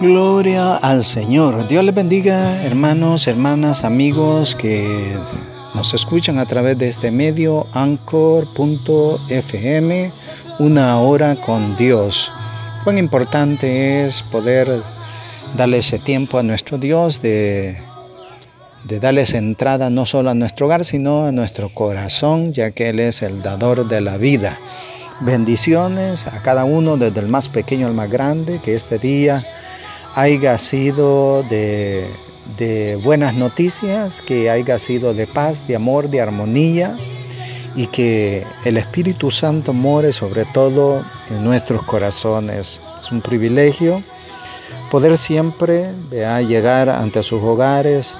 Gloria 0.00 0.76
al 0.76 1.04
Señor. 1.04 1.68
Dios 1.68 1.84
les 1.84 1.94
bendiga, 1.94 2.64
hermanos, 2.64 3.28
hermanas, 3.28 3.84
amigos 3.84 4.56
que 4.56 5.16
nos 5.72 5.94
escuchan 5.94 6.38
a 6.38 6.46
través 6.46 6.76
de 6.76 6.88
este 6.88 7.12
medio 7.12 7.68
anchor.fm, 7.72 8.52
una 10.58 11.00
hora 11.00 11.36
con 11.36 11.76
Dios. 11.76 12.32
Cuán 12.82 12.98
importante 12.98 14.04
es 14.04 14.22
poder 14.22 14.82
darle 15.56 15.78
ese 15.78 16.00
tiempo 16.00 16.38
a 16.38 16.42
nuestro 16.42 16.76
Dios 16.76 17.22
de, 17.22 17.78
de 18.82 18.98
darles 18.98 19.32
entrada 19.32 19.90
no 19.90 20.06
solo 20.06 20.30
a 20.30 20.34
nuestro 20.34 20.66
hogar, 20.66 20.84
sino 20.84 21.24
a 21.26 21.32
nuestro 21.32 21.72
corazón, 21.72 22.52
ya 22.52 22.72
que 22.72 22.88
Él 22.88 22.98
es 22.98 23.22
el 23.22 23.42
dador 23.42 23.86
de 23.86 24.00
la 24.00 24.16
vida. 24.16 24.58
Bendiciones 25.20 26.26
a 26.26 26.42
cada 26.42 26.64
uno, 26.64 26.96
desde 26.96 27.20
el 27.20 27.28
más 27.28 27.48
pequeño 27.48 27.86
al 27.86 27.94
más 27.94 28.10
grande, 28.10 28.60
que 28.62 28.74
este 28.74 28.98
día 28.98 29.44
haya 30.14 30.58
sido 30.58 31.42
de, 31.42 32.08
buenas 33.02 33.34
noticias, 33.34 34.22
que 34.22 34.48
haya 34.50 34.78
sido 34.78 35.12
de 35.12 35.26
paz, 35.26 35.66
de 35.66 35.76
amor, 35.76 36.08
de 36.08 36.20
armonía 36.20 36.96
y 37.74 37.88
que 37.88 38.46
el 38.64 38.76
Espíritu 38.76 39.32
Santo 39.32 39.72
more 39.72 40.12
sobre 40.12 40.44
todo 40.46 41.02
en 41.30 41.42
nuestros 41.42 41.82
corazones. 41.82 42.80
Es 43.00 43.10
un 43.10 43.20
privilegio 43.20 44.02
poder 44.90 45.18
siempre 45.18 45.90
llegar 46.10 46.88
ante 46.88 47.22
sus 47.24 47.42
hogares 47.42 48.14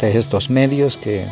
de 0.00 0.16
estos 0.16 0.48
medios 0.48 0.96
que 0.96 1.26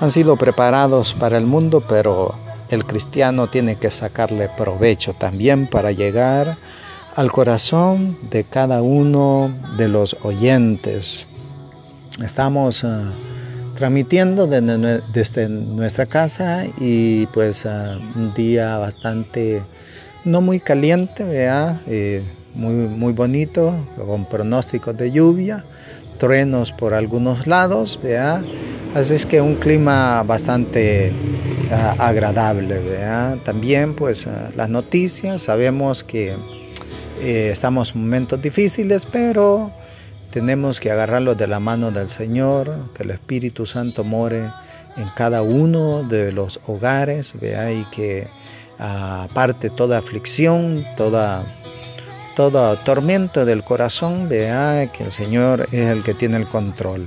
han 0.00 0.10
sido 0.10 0.36
preparados 0.36 1.12
para 1.12 1.36
el 1.36 1.44
mundo, 1.44 1.82
pero 1.86 2.34
el 2.70 2.86
cristiano 2.86 3.48
tiene 3.48 3.76
que 3.76 3.90
sacarle 3.90 4.48
provecho 4.48 5.12
también 5.12 5.66
para 5.66 5.92
llegar 5.92 6.56
al 7.16 7.30
corazón 7.30 8.16
de 8.30 8.44
cada 8.44 8.82
uno 8.82 9.54
de 9.78 9.88
los 9.88 10.16
oyentes. 10.22 11.26
Estamos 12.22 12.82
uh, 12.82 13.12
transmitiendo 13.74 14.46
desde 14.46 15.48
nuestra 15.48 16.06
casa 16.06 16.66
y 16.78 17.26
pues 17.26 17.64
uh, 17.64 17.98
un 18.16 18.34
día 18.34 18.78
bastante, 18.78 19.62
no 20.24 20.40
muy 20.40 20.60
caliente, 20.60 21.24
¿vea? 21.24 21.80
Eh, 21.86 22.22
muy, 22.54 22.72
muy 22.72 23.12
bonito, 23.12 23.74
con 23.96 24.26
pronósticos 24.26 24.96
de 24.96 25.10
lluvia, 25.10 25.64
truenos 26.18 26.72
por 26.72 26.94
algunos 26.94 27.46
lados, 27.46 27.98
¿vea? 28.02 28.44
así 28.94 29.14
es 29.14 29.26
que 29.26 29.40
un 29.40 29.56
clima 29.56 30.22
bastante 30.22 31.12
uh, 31.70 32.00
agradable. 32.00 32.78
¿vea? 32.78 33.38
También 33.44 33.94
pues 33.94 34.26
las 34.56 34.68
noticias, 34.68 35.42
sabemos 35.42 36.04
que 36.04 36.36
eh, 37.20 37.50
estamos 37.52 37.94
en 37.94 38.02
momentos 38.02 38.40
difíciles, 38.40 39.06
pero 39.06 39.72
tenemos 40.30 40.80
que 40.80 40.90
agarrarlos 40.90 41.36
de 41.36 41.46
la 41.46 41.60
mano 41.60 41.90
del 41.90 42.10
Señor, 42.10 42.90
que 42.94 43.04
el 43.04 43.10
Espíritu 43.10 43.66
Santo 43.66 44.04
more 44.04 44.50
en 44.96 45.08
cada 45.16 45.42
uno 45.42 46.02
de 46.02 46.32
los 46.32 46.60
hogares, 46.66 47.34
vea, 47.40 47.72
y 47.72 47.84
que 47.86 48.26
aparte 48.78 49.70
toda 49.70 49.98
aflicción, 49.98 50.84
toda 50.96 51.44
todo 52.34 52.76
tormento 52.78 53.44
del 53.44 53.62
corazón, 53.62 54.28
vea 54.28 54.90
que 54.92 55.04
el 55.04 55.12
Señor 55.12 55.68
es 55.70 55.86
el 55.88 56.02
que 56.02 56.14
tiene 56.14 56.36
el 56.36 56.48
control. 56.48 57.06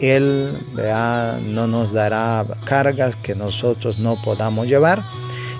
Él 0.00 0.56
vea, 0.74 1.38
no 1.44 1.66
nos 1.66 1.92
dará 1.92 2.44
cargas 2.64 3.14
que 3.16 3.34
nosotros 3.34 3.98
no 3.98 4.20
podamos 4.22 4.66
llevar 4.66 5.02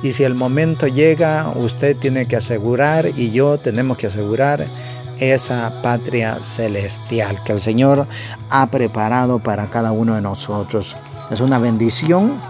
y 0.02 0.12
si 0.12 0.24
el 0.24 0.34
momento 0.34 0.88
llega, 0.88 1.52
usted 1.56 1.96
tiene 1.96 2.26
que 2.26 2.36
asegurar 2.36 3.06
y 3.16 3.30
yo 3.30 3.58
tenemos 3.58 3.96
que 3.96 4.08
asegurar 4.08 4.66
esa 5.18 5.80
patria 5.82 6.38
celestial 6.42 7.42
que 7.44 7.52
el 7.52 7.60
Señor 7.60 8.06
ha 8.50 8.66
preparado 8.66 9.38
para 9.38 9.68
cada 9.70 9.92
uno 9.92 10.16
de 10.16 10.20
nosotros. 10.20 10.96
Es 11.30 11.40
una 11.40 11.58
bendición 11.58 12.40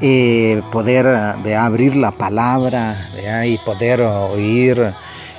eh, 0.00 0.62
poder 0.72 1.06
abrir 1.06 1.94
la 1.94 2.10
palabra 2.10 2.96
y 3.46 3.56
poder 3.58 4.00
oír, 4.02 4.78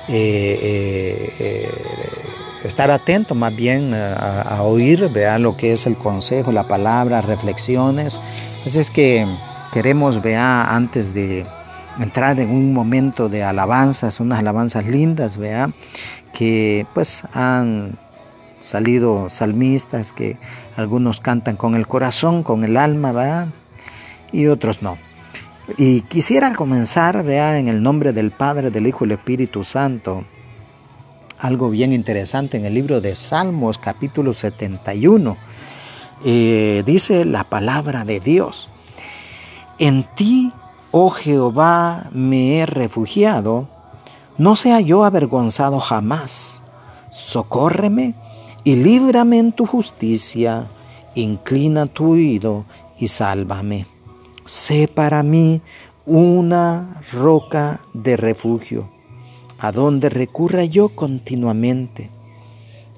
eh, 0.08 1.34
eh, 1.38 1.70
estar 2.64 2.90
atento 2.90 3.34
más 3.34 3.54
bien 3.54 3.92
a, 3.94 4.62
oír 4.62 5.10
vea, 5.10 5.38
lo 5.38 5.56
que 5.56 5.74
es 5.74 5.86
el 5.86 5.96
consejo, 5.96 6.50
la 6.50 6.66
palabra, 6.66 7.20
reflexiones. 7.20 8.18
Así 8.66 8.80
es 8.80 8.90
que 8.90 9.26
queremos, 9.72 10.22
vea, 10.22 10.74
antes 10.74 11.14
de 11.14 11.46
entrar 11.98 12.38
en 12.40 12.50
un 12.50 12.72
momento 12.72 13.28
de 13.28 13.42
alabanzas, 13.42 14.20
unas 14.20 14.38
alabanzas 14.38 14.86
lindas, 14.86 15.36
vea, 15.36 15.70
que 16.32 16.86
pues 16.94 17.24
han 17.32 17.98
salido 18.60 19.28
salmistas, 19.30 20.12
que 20.12 20.36
algunos 20.76 21.20
cantan 21.20 21.56
con 21.56 21.74
el 21.74 21.86
corazón, 21.86 22.42
con 22.42 22.64
el 22.64 22.76
alma, 22.76 23.12
vea, 23.12 23.48
y 24.32 24.46
otros 24.46 24.82
no. 24.82 24.98
Y 25.76 26.02
quisiera 26.02 26.54
comenzar, 26.54 27.24
vea, 27.24 27.58
en 27.58 27.68
el 27.68 27.82
nombre 27.82 28.12
del 28.12 28.30
Padre, 28.30 28.70
del 28.70 28.86
Hijo 28.86 29.04
y 29.04 29.08
del 29.08 29.18
Espíritu 29.18 29.64
Santo, 29.64 30.24
algo 31.38 31.70
bien 31.70 31.92
interesante 31.92 32.56
en 32.56 32.64
el 32.64 32.74
libro 32.74 33.00
de 33.00 33.14
Salmos 33.14 33.78
capítulo 33.78 34.32
71. 34.32 35.36
Eh, 36.24 36.82
dice 36.84 37.24
la 37.24 37.44
palabra 37.44 38.04
de 38.04 38.18
Dios. 38.18 38.70
En 39.80 40.04
ti, 40.16 40.52
oh 40.90 41.10
Jehová, 41.10 42.08
me 42.10 42.58
he 42.58 42.66
refugiado, 42.66 43.68
no 44.36 44.56
sea 44.56 44.80
yo 44.80 45.04
avergonzado 45.04 45.78
jamás. 45.78 46.62
Socórreme 47.10 48.16
y 48.64 48.74
líbrame 48.74 49.38
en 49.38 49.52
tu 49.52 49.66
justicia, 49.66 50.68
inclina 51.14 51.86
tu 51.86 52.12
oído 52.12 52.64
y 52.98 53.06
sálvame. 53.06 53.86
Sé 54.46 54.88
para 54.88 55.22
mí 55.22 55.62
una 56.06 57.00
roca 57.12 57.80
de 57.94 58.16
refugio, 58.16 58.90
a 59.60 59.70
donde 59.70 60.08
recurra 60.08 60.64
yo 60.64 60.88
continuamente. 60.88 62.10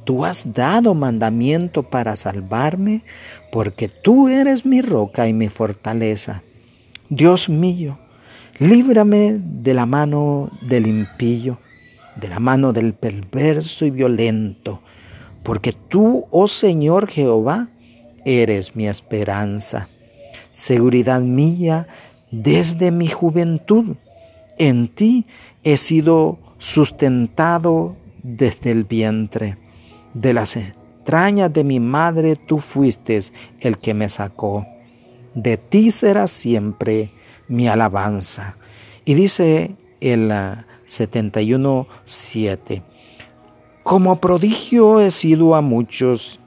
Tú 0.05 0.25
has 0.25 0.55
dado 0.55 0.95
mandamiento 0.95 1.83
para 1.83 2.17
salvarme, 2.17 3.05
porque 3.53 3.89
tú 3.89 4.29
eres 4.29 4.65
mi 4.65 4.81
roca 4.81 5.29
y 5.29 5.35
mi 5.35 5.49
fortaleza. 5.49 6.43
Dios 7.13 7.49
mío, 7.49 7.99
líbrame 8.61 9.41
de 9.43 9.75
la 9.75 9.85
mano 9.85 10.49
del 10.63 10.87
impío, 10.87 11.59
de 12.15 12.29
la 12.29 12.39
mano 12.39 12.73
del 12.73 12.95
perverso 12.95 13.85
y 13.85 13.91
violento, 13.91 14.81
porque 15.43 15.73
tú, 15.73 16.29
oh 16.31 16.47
Señor 16.47 17.09
Jehová, 17.09 17.69
eres 18.25 18.77
mi 18.77 18.87
esperanza, 18.87 19.89
seguridad 20.53 21.21
mía 21.23 21.89
desde 22.31 22.93
mi 22.93 23.09
juventud. 23.09 23.97
En 24.57 24.87
ti 24.87 25.27
he 25.65 25.79
sido 25.79 26.39
sustentado 26.59 27.97
desde 28.23 28.71
el 28.71 28.85
vientre. 28.85 29.59
De 30.15 30.33
las 30.33 30.57
extrañas 30.57 31.53
de 31.53 31.65
mi 31.65 31.81
madre 31.81 32.37
tú 32.37 32.61
fuiste 32.61 33.19
el 33.59 33.79
que 33.79 33.95
me 33.95 34.09
sacó 34.09 34.65
de 35.35 35.57
ti 35.57 35.91
será 35.91 36.27
siempre 36.27 37.13
mi 37.49 37.67
alabanza. 37.69 38.57
Y 39.05 39.15
dice 39.15 39.77
el 40.01 40.31
71.7, 40.31 42.83
como 43.83 44.21
prodigio 44.21 45.01
he 45.01 45.11
sido 45.11 45.55
a 45.55 45.63
muchos, 45.63 46.39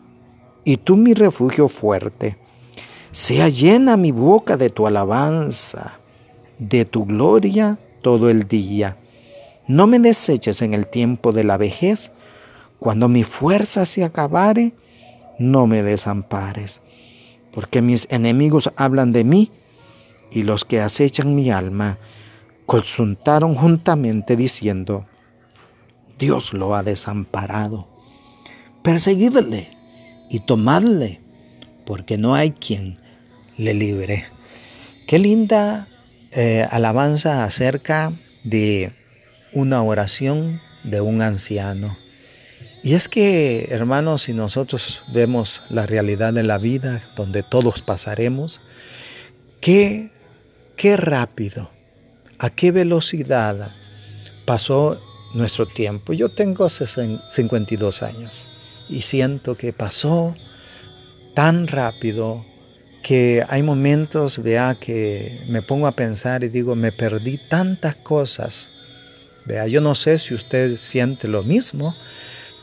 y 0.66 0.78
tú 0.78 0.96
mi 0.98 1.14
refugio 1.14 1.68
fuerte. 1.68 2.38
Sea 3.12 3.50
llena 3.50 3.98
mi 3.98 4.12
boca 4.12 4.56
de 4.58 4.70
tu 4.70 4.86
alabanza, 4.88 6.00
de 6.58 6.86
tu 6.86 7.06
gloria 7.06 7.78
todo 8.02 8.30
el 8.30 8.48
día. 8.48 8.98
No 9.68 9.88
me 9.88 10.00
deseches 10.00 10.62
en 10.62 10.74
el 10.74 10.88
tiempo 10.88 11.32
de 11.32 11.44
la 11.44 11.58
vejez, 11.58 12.12
cuando 12.80 13.10
mi 13.10 13.24
fuerza 13.24 13.86
se 13.86 14.04
acabare, 14.04 14.74
no 15.40 15.68
me 15.68 15.84
desampares 15.84 16.82
porque 17.54 17.82
mis 17.82 18.08
enemigos 18.10 18.72
hablan 18.76 19.12
de 19.12 19.24
mí 19.24 19.52
y 20.32 20.44
los 20.44 20.66
que 20.66 20.82
acechan 20.82 21.36
mi 21.36 21.52
alma 21.52 22.00
consultaron 22.66 23.56
juntamente 23.56 24.36
diciendo, 24.36 25.06
Dios 26.18 26.54
lo 26.54 26.76
ha 26.76 26.84
desamparado. 26.84 27.88
Perseguidle 28.82 29.78
y 30.30 30.40
tomadle, 30.40 31.22
porque 31.86 32.18
no 32.18 32.36
hay 32.36 32.52
quien 32.52 33.00
le 33.58 33.74
libre. 33.74 34.26
Qué 35.08 35.20
linda 35.20 35.88
eh, 36.32 36.68
alabanza 36.72 37.44
acerca 37.44 38.14
de 38.44 38.94
una 39.54 39.84
oración 39.84 40.62
de 40.84 41.02
un 41.02 41.22
anciano. 41.22 41.98
Y 42.84 42.96
es 42.96 43.08
que, 43.08 43.70
hermanos, 43.72 44.24
si 44.24 44.34
nosotros 44.34 45.04
vemos 45.14 45.62
la 45.70 45.86
realidad 45.86 46.34
de 46.34 46.44
la 46.44 46.58
vida, 46.58 47.02
donde 47.16 47.42
todos 47.42 47.82
pasaremos, 47.82 48.60
qué, 49.62 50.12
qué 50.76 50.98
rápido, 50.98 51.70
a 52.40 52.50
qué 52.50 52.74
velocidad 52.74 53.72
pasó 54.46 55.02
nuestro 55.34 55.66
tiempo. 55.66 56.12
Yo 56.12 56.28
tengo 56.30 56.68
52 56.68 58.04
años 58.04 58.50
y 58.90 59.04
siento 59.04 59.56
que 59.56 59.72
pasó 59.72 60.36
tan 61.36 61.68
rápido 61.68 62.46
que 63.02 63.46
hay 63.48 63.64
momentos, 63.64 64.44
vea, 64.44 64.76
que 64.76 65.42
me 65.48 65.62
pongo 65.62 65.88
a 65.88 65.94
pensar 65.94 66.44
y 66.44 66.50
digo, 66.50 66.76
me 66.76 66.92
perdí 66.92 67.38
tantas 67.38 67.96
cosas. 67.96 68.68
Vea, 69.46 69.68
yo 69.68 69.80
no 69.80 69.96
sé 69.96 70.20
si 70.20 70.34
usted 70.34 70.76
siente 70.76 71.30
lo 71.30 71.44
mismo, 71.44 71.96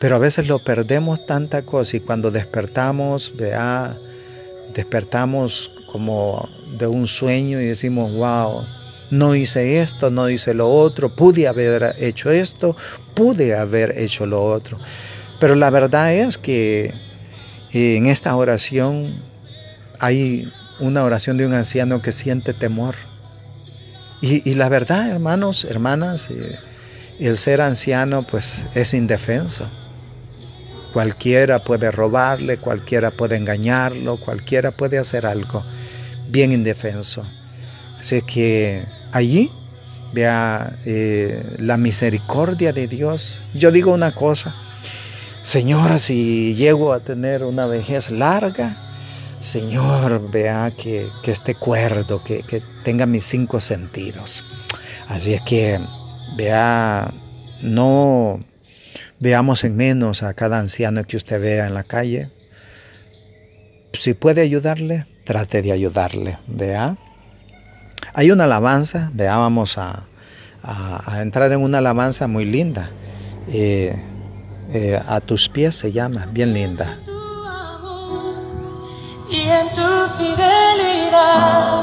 pero 0.01 0.17
a 0.17 0.19
veces 0.19 0.49
lo 0.49 0.65
perdemos 0.65 1.27
tanta 1.27 1.63
cosa 1.63 1.99
y 1.99 2.01
cuando 2.01 2.31
despertamos, 2.31 3.35
vea, 3.37 3.99
despertamos 4.75 5.71
como 5.93 6.49
de 6.79 6.87
un 6.87 7.07
sueño 7.07 7.61
y 7.61 7.67
decimos, 7.67 8.11
wow, 8.15 8.65
no 9.11 9.35
hice 9.35 9.83
esto, 9.83 10.11
no 10.11 10.31
hice 10.31 10.55
lo 10.55 10.73
otro, 10.73 11.15
pude 11.15 11.47
haber 11.47 11.97
hecho 11.99 12.31
esto, 12.31 12.77
pude 13.15 13.55
haber 13.55 13.99
hecho 13.99 14.25
lo 14.25 14.43
otro. 14.43 14.79
Pero 15.39 15.55
la 15.55 15.69
verdad 15.69 16.15
es 16.15 16.39
que 16.39 16.95
en 17.71 18.07
esta 18.07 18.35
oración 18.35 19.23
hay 19.99 20.51
una 20.79 21.05
oración 21.05 21.37
de 21.37 21.45
un 21.45 21.53
anciano 21.53 22.01
que 22.01 22.13
siente 22.13 22.55
temor. 22.55 22.95
Y, 24.23 24.55
la 24.55 24.71
verdad, 24.71 25.09
hermanos, 25.11 25.65
hermanas, 25.65 26.31
eh, 26.31 26.59
el 27.19 27.37
ser 27.37 27.61
anciano 27.61 28.27
pues 28.27 28.65
es 28.75 28.95
indefenso. 28.95 29.69
Cualquiera 30.93 31.63
puede 31.63 31.91
robarle, 31.91 32.59
cualquiera 32.59 33.11
puede 33.11 33.37
engañarlo, 33.37 34.19
cualquiera 34.19 34.73
puede 34.73 34.99
hacer 34.99 35.27
algo 35.27 35.65
bien 36.29 36.53
indefenso. 36.53 37.25
Así 37.99 38.23
que 38.23 38.85
allí 39.13 39.51
vea 40.13 40.77
eh, 40.87 41.57
la 41.59 41.77
misericordia 41.77 42.73
de 42.73 42.89
Dios. 42.89 43.41
Yo 43.55 43.71
digo 43.71 43.93
una 43.93 44.15
cosa, 44.15 44.55
Señor, 45.43 45.99
si 45.99 46.55
llego 46.55 46.93
a 46.93 47.01
tener 47.01 47.45
una 47.45 47.67
vejez 47.67 48.11
larga, 48.11 48.77
Señor, 49.41 50.31
vea 50.31 50.73
que, 50.77 51.09
esté 51.25 51.55
cuerdo, 51.55 52.23
que, 52.23 52.43
que, 52.43 52.63
tenga 52.85 53.07
mis 53.07 53.25
cinco 53.25 53.61
sentidos. 53.61 54.45
Así 55.09 55.33
es 55.35 55.41
que, 55.43 55.81
vea, 56.37 57.13
no 57.63 58.41
veamos 59.21 59.63
en 59.65 59.77
menos 59.77 60.23
a 60.23 60.35
cada 60.35 60.59
anciano 60.59 61.05
que 61.05 61.17
usted 61.17 61.41
vea 61.41 61.67
en 61.67 61.75
la 61.75 61.85
calle. 61.85 62.31
Si 63.93 64.15
puede 64.15 64.41
ayudarle, 64.41 65.07
trate 65.25 65.63
de 65.63 65.73
ayudarle, 65.73 66.39
vea. 66.47 66.97
Hay 68.13 68.31
una 68.33 68.45
alabanza, 68.45 69.11
vea, 69.15 69.37
vamos 69.37 69.79
a, 69.79 70.07
entrar 71.21 71.53
en 71.53 71.61
una 71.61 71.79
alabanza 71.79 72.27
muy 72.27 72.45
linda. 72.45 72.91
Eh, 73.49 73.95
eh, 74.73 75.01
a 75.07 75.21
tus 75.21 75.49
pies 75.49 75.75
se 75.75 75.93
llama, 75.93 76.27
bien 76.27 76.53
linda 76.53 76.99
y 79.31 79.49
en 79.49 79.69
tu 79.69 79.87
fidelidad 80.19 81.83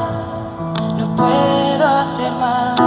no 0.98 1.16
puedo 1.16 1.86
hacer 1.86 2.32
más 2.34 2.78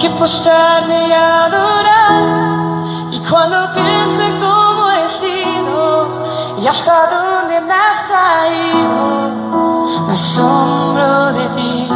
que 0.00 0.08
postrarme 0.10 1.08
y 1.08 1.12
adorar 1.12 2.51
cuando 3.32 3.72
pienso 3.72 4.22
en 4.22 4.38
cómo 4.40 4.90
he 4.90 5.08
sido 5.08 6.60
y 6.60 6.66
hasta 6.66 7.06
dónde 7.06 7.60
me 7.62 7.72
has 7.72 8.06
traído 8.06 10.04
me 10.06 10.12
asombro 10.12 11.32
de 11.32 11.48
ti 11.56 11.88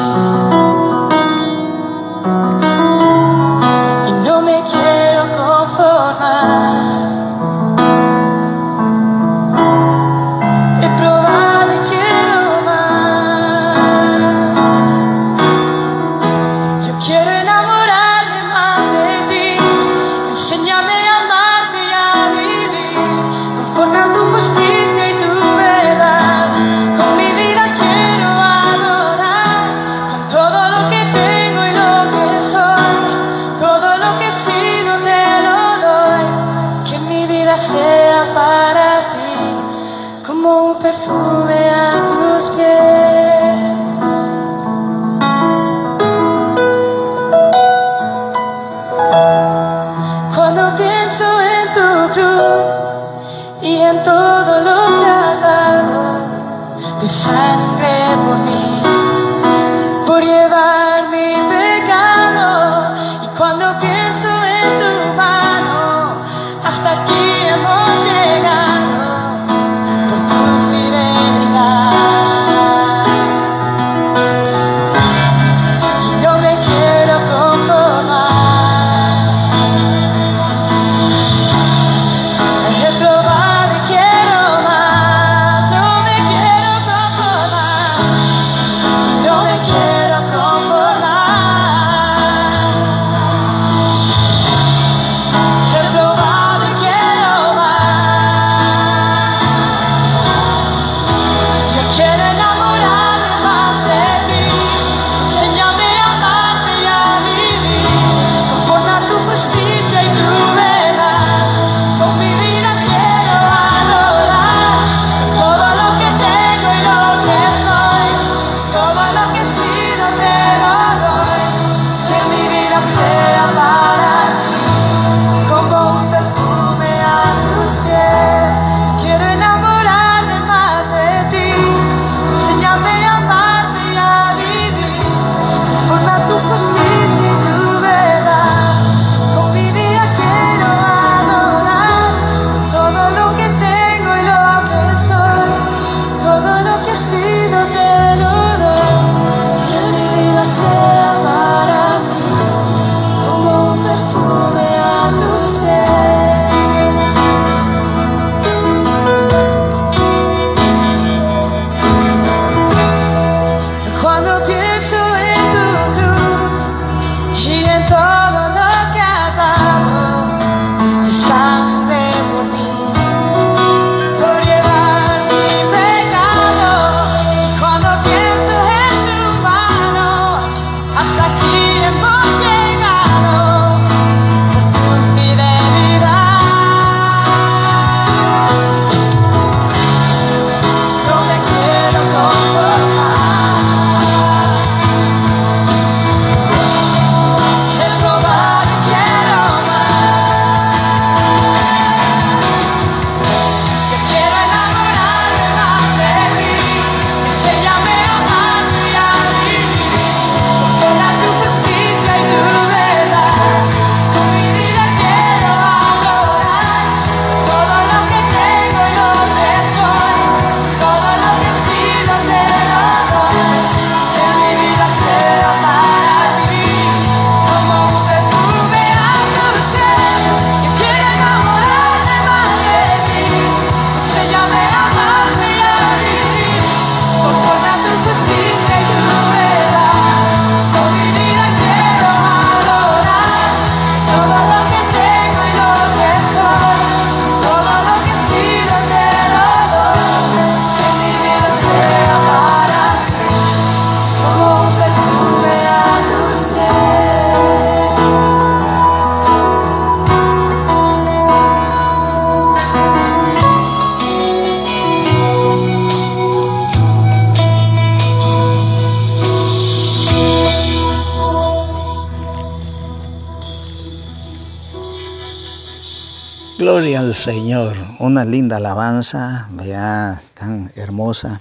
Gloria 276.66 276.98
al 276.98 277.14
Señor, 277.14 277.76
una 278.00 278.24
linda 278.24 278.56
alabanza, 278.56 279.46
vea, 279.52 280.20
tan 280.34 280.72
hermosa, 280.74 281.40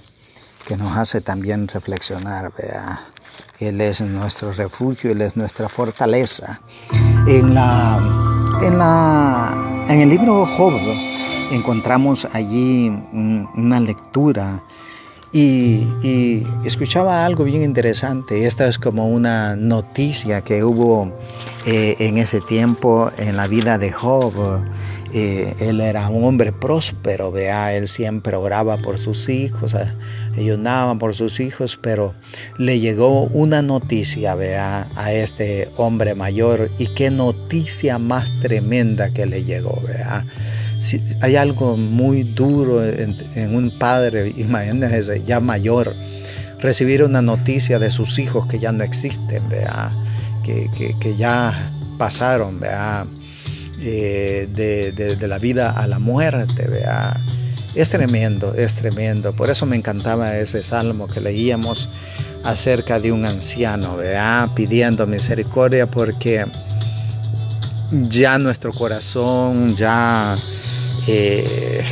que 0.64 0.76
nos 0.76 0.96
hace 0.96 1.20
también 1.20 1.66
reflexionar, 1.66 2.52
vea. 2.56 3.00
Él 3.58 3.80
es 3.80 4.00
nuestro 4.02 4.52
refugio, 4.52 5.10
Él 5.10 5.22
es 5.22 5.36
nuestra 5.36 5.68
fortaleza. 5.68 6.60
En, 7.26 7.54
la, 7.56 7.96
en, 8.62 8.78
la, 8.78 9.84
en 9.88 9.98
el 9.98 10.10
libro 10.10 10.46
Job 10.46 10.74
encontramos 11.50 12.24
allí 12.32 12.88
una 12.88 13.80
lectura 13.80 14.62
y, 15.36 16.46
escuchaba 16.64 17.24
algo 17.24 17.44
bien 17.44 17.62
interesante. 17.62 18.46
Esta 18.46 18.66
es 18.68 18.78
como 18.78 19.08
una 19.08 19.54
noticia 19.56 20.40
que 20.42 20.64
hubo 20.64 21.16
eh, 21.66 21.96
en 21.98 22.18
ese 22.18 22.40
tiempo 22.40 23.10
en 23.18 23.36
la 23.36 23.46
vida 23.46 23.76
de 23.78 23.92
Job. 23.92 24.64
Eh, 25.12 25.54
él 25.60 25.80
era 25.80 26.08
un 26.08 26.24
hombre 26.24 26.52
próspero, 26.52 27.30
vea, 27.30 27.74
él 27.74 27.88
siempre 27.88 28.36
oraba 28.36 28.78
por 28.78 28.98
sus 28.98 29.28
hijos, 29.28 29.74
ayunaba 30.36 30.98
por 30.98 31.14
sus 31.14 31.38
hijos, 31.38 31.78
pero 31.80 32.14
le 32.58 32.80
llegó 32.80 33.22
una 33.24 33.62
noticia, 33.62 34.34
vea, 34.34 34.88
a 34.96 35.12
este 35.12 35.70
hombre 35.76 36.14
mayor 36.14 36.70
y 36.78 36.88
qué 36.88 37.10
noticia 37.10 37.98
más 37.98 38.30
tremenda 38.40 39.12
que 39.12 39.26
le 39.26 39.44
llegó, 39.44 39.80
vea 39.86 40.24
si 40.78 41.02
hay 41.20 41.36
algo 41.36 41.76
muy 41.76 42.22
duro 42.22 42.84
en, 42.84 43.54
un 43.54 43.70
padre, 43.78 44.32
imagínense, 44.36 45.22
ya 45.24 45.40
mayor, 45.40 45.94
recibir 46.60 47.02
una 47.02 47.22
noticia 47.22 47.78
de 47.78 47.90
sus 47.90 48.18
hijos 48.18 48.46
que 48.46 48.58
ya 48.58 48.72
no 48.72 48.84
existen, 48.84 49.48
¿vea? 49.48 49.90
Que, 50.44 50.68
que, 51.00 51.16
ya 51.16 51.72
pasaron. 51.98 52.60
Eh, 53.78 54.48
de, 54.54 54.92
de, 54.92 55.28
la 55.28 55.38
vida 55.38 55.70
a 55.70 55.86
la 55.86 55.98
muerte. 55.98 56.66
Es 57.74 57.90
tremendo, 57.90 58.54
es 58.54 58.74
tremendo. 58.74 59.34
Por 59.34 59.50
eso 59.50 59.66
me 59.66 59.76
encantaba 59.76 60.38
ese 60.38 60.62
salmo 60.62 61.08
que 61.08 61.20
leíamos 61.20 61.88
acerca 62.42 63.00
de 63.00 63.12
un 63.12 63.26
anciano, 63.26 63.98
pidiendo 64.54 65.06
misericordia 65.06 65.86
porque 65.86 66.46
ya 67.90 68.38
nuestro 68.38 68.72
corazón, 68.72 69.76
ya 69.76 70.36
eh, 71.06 71.84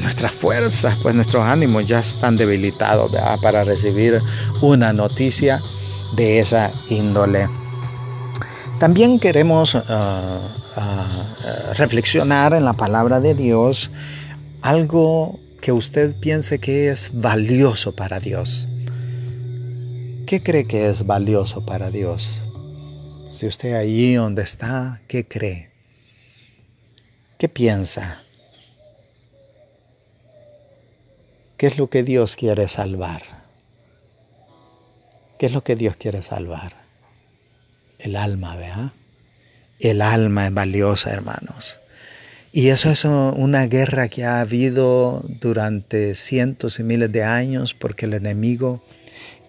nuestras 0.00 0.32
fuerzas, 0.32 0.96
pues 1.02 1.14
nuestros 1.14 1.46
ánimos 1.46 1.86
ya 1.86 2.00
están 2.00 2.36
debilitados 2.36 3.10
para 3.42 3.64
recibir 3.64 4.20
una 4.60 4.92
noticia 4.92 5.60
de 6.14 6.40
esa 6.40 6.70
índole. 6.88 7.48
También 8.78 9.18
queremos 9.18 9.74
ah, 9.74 10.38
ah, 10.76 11.24
reflexionar 11.76 12.54
en 12.54 12.64
la 12.64 12.72
palabra 12.72 13.20
de 13.20 13.34
Dios 13.34 13.90
algo 14.62 15.38
que 15.60 15.72
usted 15.72 16.16
piense 16.16 16.58
que 16.58 16.90
es 16.90 17.10
valioso 17.12 17.92
para 17.92 18.20
Dios. 18.20 18.68
¿Qué 20.26 20.42
cree 20.42 20.64
que 20.64 20.88
es 20.88 21.06
valioso 21.06 21.66
para 21.66 21.90
Dios? 21.90 22.30
Si 23.40 23.46
usted 23.46 23.72
allí 23.72 24.16
donde 24.16 24.42
está, 24.42 25.00
¿qué 25.08 25.26
cree? 25.26 25.70
¿Qué 27.38 27.48
piensa? 27.48 28.22
¿Qué 31.56 31.66
es 31.66 31.78
lo 31.78 31.88
que 31.88 32.02
Dios 32.02 32.36
quiere 32.36 32.68
salvar? 32.68 33.22
¿Qué 35.38 35.46
es 35.46 35.52
lo 35.52 35.64
que 35.64 35.74
Dios 35.74 35.96
quiere 35.96 36.20
salvar? 36.20 36.74
El 37.98 38.16
alma, 38.16 38.56
¿verdad? 38.56 38.92
El 39.78 40.02
alma 40.02 40.46
es 40.48 40.52
valiosa, 40.52 41.10
hermanos. 41.10 41.80
Y 42.52 42.68
eso 42.68 42.90
es 42.90 43.06
una 43.06 43.66
guerra 43.68 44.08
que 44.08 44.26
ha 44.26 44.40
habido 44.40 45.24
durante 45.40 46.14
cientos 46.14 46.78
y 46.78 46.82
miles 46.82 47.10
de 47.10 47.24
años 47.24 47.72
porque 47.72 48.04
el 48.04 48.12
enemigo 48.12 48.84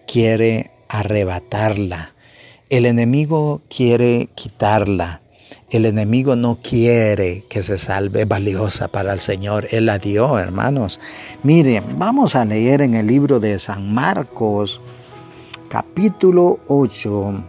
quiere 0.06 0.70
arrebatarla. 0.88 2.14
El 2.72 2.86
enemigo 2.86 3.60
quiere 3.68 4.30
quitarla. 4.34 5.20
El 5.68 5.84
enemigo 5.84 6.36
no 6.36 6.56
quiere 6.56 7.44
que 7.50 7.62
se 7.62 7.76
salve 7.76 8.24
valiosa 8.24 8.88
para 8.88 9.12
el 9.12 9.20
Señor. 9.20 9.68
Él 9.72 9.84
la 9.84 9.98
dio, 9.98 10.38
hermanos. 10.38 10.98
Miren, 11.42 11.98
vamos 11.98 12.34
a 12.34 12.46
leer 12.46 12.80
en 12.80 12.94
el 12.94 13.08
libro 13.08 13.40
de 13.40 13.58
San 13.58 13.92
Marcos, 13.92 14.80
capítulo 15.68 16.60
8. 16.66 17.44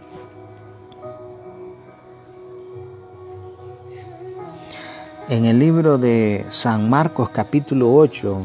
En 5.30 5.46
el 5.46 5.58
libro 5.58 5.96
de 5.96 6.44
San 6.50 6.90
Marcos, 6.90 7.30
capítulo 7.30 7.94
8, 7.94 8.42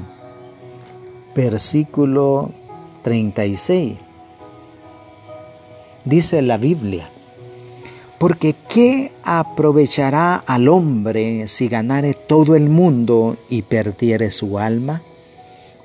versículo 1.36 2.54
36. 3.02 3.98
Dice 6.10 6.42
la 6.42 6.58
Biblia. 6.58 7.08
Porque 8.18 8.56
¿qué 8.68 9.12
aprovechará 9.24 10.36
al 10.36 10.68
hombre 10.68 11.48
si 11.48 11.68
ganare 11.68 12.16
todo 12.16 12.56
el 12.56 12.68
mundo 12.68 13.38
y 13.48 13.62
perdiere 13.62 14.32
su 14.32 14.58
alma? 14.58 15.04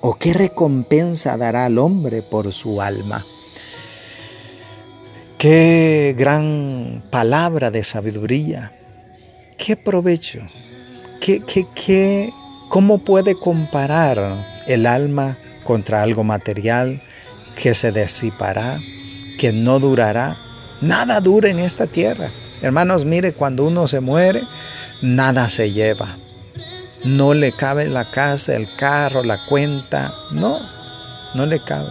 ¿O 0.00 0.14
qué 0.14 0.32
recompensa 0.32 1.36
dará 1.36 1.66
al 1.66 1.78
hombre 1.78 2.22
por 2.22 2.52
su 2.52 2.80
alma? 2.80 3.24
Qué 5.36 6.14
gran 6.18 7.04
palabra 7.10 7.70
de 7.70 7.84
sabiduría. 7.84 8.72
Qué 9.58 9.76
provecho. 9.76 10.40
¿Qué, 11.20 11.40
qué, 11.40 11.66
qué, 11.74 12.32
¿Cómo 12.70 13.04
puede 13.04 13.34
comparar 13.34 14.62
el 14.66 14.86
alma 14.86 15.38
contra 15.64 16.02
algo 16.02 16.24
material 16.24 17.02
que 17.54 17.74
se 17.74 17.92
disipará, 17.92 18.80
que 19.38 19.52
no 19.52 19.80
durará? 19.80 20.38
Nada 20.80 21.20
dura 21.20 21.48
en 21.48 21.58
esta 21.58 21.86
tierra. 21.86 22.30
Hermanos, 22.62 23.04
mire, 23.04 23.32
cuando 23.32 23.64
uno 23.64 23.86
se 23.88 24.00
muere, 24.00 24.42
nada 25.02 25.48
se 25.50 25.72
lleva. 25.72 26.18
No 27.04 27.34
le 27.34 27.52
cabe 27.52 27.88
la 27.88 28.10
casa, 28.10 28.56
el 28.56 28.74
carro, 28.76 29.22
la 29.22 29.44
cuenta. 29.46 30.14
No, 30.30 30.60
no 31.34 31.46
le 31.46 31.62
cabe. 31.62 31.90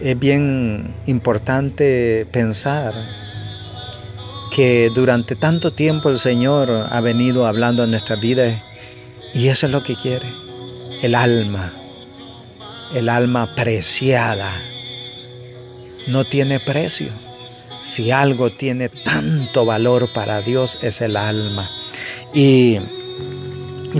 Es 0.00 0.18
bien 0.18 0.94
importante 1.06 2.26
pensar 2.30 2.94
que 4.54 4.90
durante 4.94 5.36
tanto 5.36 5.72
tiempo 5.72 6.10
el 6.10 6.18
Señor 6.18 6.70
ha 6.70 7.00
venido 7.00 7.46
hablando 7.46 7.84
en 7.84 7.90
nuestra 7.90 8.16
vida 8.16 8.62
y 9.32 9.48
eso 9.48 9.66
es 9.66 9.72
lo 9.72 9.82
que 9.82 9.96
quiere. 9.96 10.30
El 11.02 11.14
alma, 11.14 11.72
el 12.92 13.08
alma 13.08 13.54
preciada 13.54 14.52
no 16.06 16.24
tiene 16.24 16.60
precio. 16.60 17.08
Si 17.84 18.10
algo 18.10 18.50
tiene 18.50 18.88
tanto 18.88 19.64
valor 19.64 20.12
para 20.12 20.40
Dios 20.40 20.78
es 20.82 21.00
el 21.00 21.16
alma. 21.16 21.70
Y, 22.34 22.78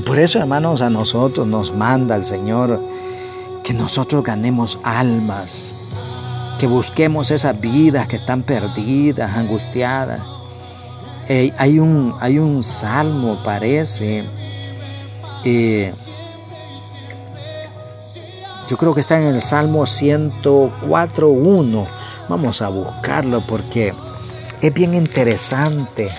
por 0.04 0.18
eso, 0.18 0.38
hermanos, 0.38 0.82
a 0.82 0.90
nosotros 0.90 1.46
nos 1.46 1.72
manda 1.72 2.16
el 2.16 2.24
Señor 2.24 2.82
que 3.62 3.72
nosotros 3.74 4.22
ganemos 4.22 4.78
almas, 4.82 5.74
que 6.58 6.66
busquemos 6.66 7.30
esas 7.30 7.60
vidas 7.60 8.06
que 8.06 8.16
están 8.16 8.42
perdidas, 8.42 9.36
angustiadas. 9.36 10.20
hay, 11.58 11.78
un, 11.78 12.14
hay 12.20 12.38
un 12.38 12.62
salmo, 12.62 13.42
parece, 13.42 14.26
eh, 15.44 15.92
yo 18.68 18.76
creo 18.76 18.94
que 18.94 19.00
está 19.00 19.20
en 19.20 19.34
el 19.34 19.40
Salmo 19.40 19.82
104.1. 19.82 21.88
Vamos 22.28 22.62
a 22.62 22.68
buscarlo 22.68 23.44
porque 23.46 23.92
es 24.60 24.74
bien 24.74 24.94
interesante. 24.94 26.10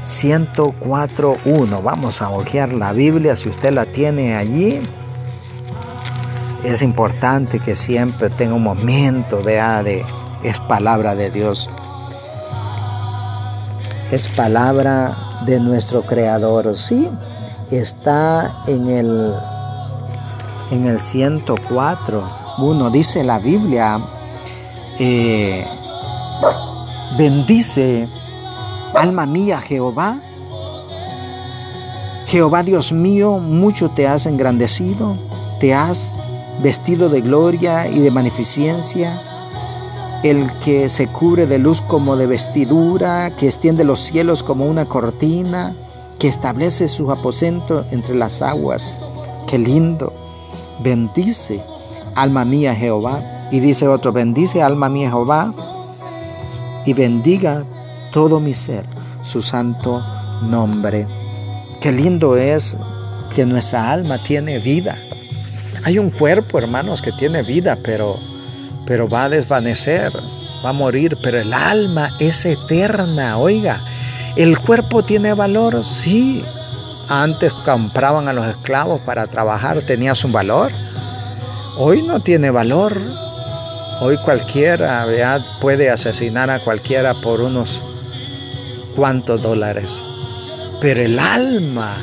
104.1. 0.00 1.82
Vamos 1.82 2.22
a 2.22 2.30
ojear 2.30 2.72
la 2.72 2.92
Biblia 2.92 3.36
si 3.36 3.50
usted 3.50 3.72
la 3.72 3.86
tiene 3.86 4.36
allí. 4.36 4.80
Es 6.62 6.80
importante 6.80 7.58
que 7.60 7.76
siempre 7.76 8.30
tenga 8.30 8.54
un 8.54 8.62
momento, 8.62 9.42
vea, 9.42 9.82
de 9.82 10.02
es 10.42 10.58
palabra 10.60 11.14
de 11.14 11.30
Dios. 11.30 11.68
Es 14.10 14.28
palabra 14.28 15.42
de 15.44 15.60
nuestro 15.60 16.06
Creador. 16.06 16.74
Sí, 16.76 17.10
está 17.70 18.62
en 18.66 18.88
el 18.88 19.34
en 20.70 20.86
el 20.86 21.00
104, 21.00 22.28
uno 22.58 22.90
dice 22.90 23.24
la 23.24 23.38
Biblia, 23.38 24.00
eh, 24.98 25.66
bendice 27.18 28.08
alma 28.94 29.26
mía 29.26 29.60
Jehová. 29.60 30.20
Jehová 32.26 32.62
Dios 32.62 32.92
mío, 32.92 33.38
mucho 33.38 33.90
te 33.90 34.06
has 34.06 34.26
engrandecido, 34.26 35.16
te 35.60 35.74
has 35.74 36.12
vestido 36.62 37.08
de 37.08 37.20
gloria 37.20 37.88
y 37.88 38.00
de 38.00 38.10
magnificencia 38.10 39.20
el 40.24 40.50
que 40.60 40.88
se 40.88 41.06
cubre 41.06 41.46
de 41.46 41.58
luz 41.58 41.82
como 41.82 42.16
de 42.16 42.26
vestidura, 42.26 43.36
que 43.36 43.44
extiende 43.46 43.84
los 43.84 44.00
cielos 44.00 44.42
como 44.42 44.64
una 44.64 44.86
cortina, 44.86 45.76
que 46.18 46.28
establece 46.28 46.88
su 46.88 47.10
aposento 47.10 47.84
entre 47.90 48.14
las 48.14 48.40
aguas. 48.40 48.96
Qué 49.46 49.58
lindo. 49.58 50.23
Bendice, 50.80 51.62
alma 52.14 52.44
mía 52.44 52.74
Jehová. 52.74 53.48
Y 53.50 53.60
dice 53.60 53.86
otro, 53.86 54.12
bendice, 54.12 54.62
alma 54.62 54.88
mía 54.88 55.10
Jehová, 55.10 55.54
y 56.86 56.92
bendiga 56.92 57.64
todo 58.12 58.40
mi 58.40 58.54
ser, 58.54 58.84
su 59.22 59.42
santo 59.42 60.02
nombre. 60.42 61.06
Qué 61.80 61.92
lindo 61.92 62.36
es 62.36 62.76
que 63.34 63.46
nuestra 63.46 63.90
alma 63.90 64.18
tiene 64.18 64.58
vida. 64.58 64.98
Hay 65.84 65.98
un 65.98 66.10
cuerpo, 66.10 66.58
hermanos, 66.58 67.02
que 67.02 67.12
tiene 67.12 67.42
vida, 67.42 67.78
pero, 67.82 68.16
pero 68.86 69.08
va 69.08 69.24
a 69.24 69.28
desvanecer, 69.28 70.12
va 70.64 70.70
a 70.70 70.72
morir, 70.72 71.18
pero 71.22 71.40
el 71.40 71.52
alma 71.52 72.16
es 72.18 72.44
eterna. 72.44 73.36
Oiga, 73.38 73.82
el 74.36 74.58
cuerpo 74.58 75.02
tiene 75.02 75.34
valor, 75.34 75.84
sí. 75.84 76.42
Antes 77.08 77.54
compraban 77.54 78.28
a 78.28 78.32
los 78.32 78.46
esclavos 78.46 79.00
para 79.00 79.26
trabajar, 79.26 79.82
tenía 79.82 80.14
su 80.14 80.28
valor. 80.28 80.72
Hoy 81.76 82.02
no 82.02 82.20
tiene 82.20 82.50
valor. 82.50 82.96
Hoy 84.00 84.16
cualquiera 84.18 85.06
puede 85.60 85.90
asesinar 85.90 86.50
a 86.50 86.60
cualquiera 86.60 87.14
por 87.14 87.40
unos 87.40 87.80
cuantos 88.96 89.42
dólares. 89.42 90.04
Pero 90.80 91.02
el 91.02 91.18
alma, 91.18 91.96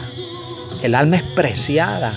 el 0.84 0.96
alma 0.96 1.18
es 1.18 1.24
preciada. 1.24 2.14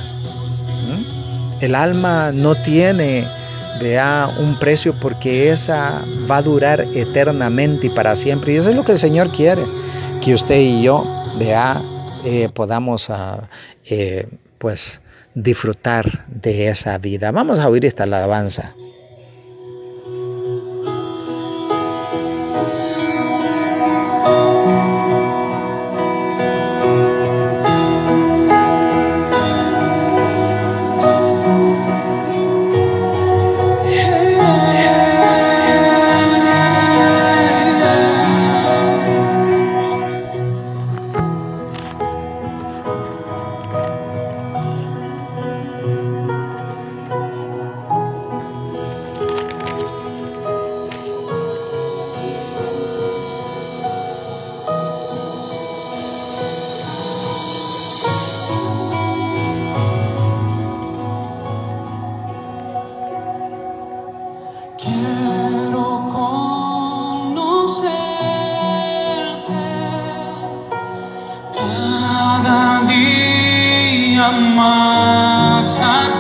El 1.60 1.74
alma 1.74 2.30
no 2.32 2.54
tiene, 2.56 3.26
vea, 3.80 4.30
un 4.38 4.58
precio 4.58 4.94
porque 4.94 5.50
esa 5.50 6.02
va 6.30 6.38
a 6.38 6.42
durar 6.42 6.86
eternamente 6.94 7.86
y 7.86 7.90
para 7.90 8.16
siempre. 8.16 8.52
Y 8.52 8.56
eso 8.56 8.70
es 8.70 8.76
lo 8.76 8.84
que 8.84 8.92
el 8.92 8.98
Señor 8.98 9.30
quiere, 9.30 9.64
que 10.20 10.34
usted 10.34 10.60
y 10.60 10.82
yo, 10.82 11.06
vea, 11.38 11.80
eh, 12.24 12.48
podamos, 12.52 13.10
ah, 13.10 13.48
eh, 13.88 14.26
pues, 14.58 15.00
disfrutar 15.34 16.26
de 16.28 16.68
esa 16.68 16.96
vida. 16.98 17.30
Vamos 17.30 17.58
a 17.58 17.68
oír 17.68 17.84
esta 17.84 18.04
alabanza. 18.04 18.74
amar, 74.28 75.62
sabe? 75.62 76.13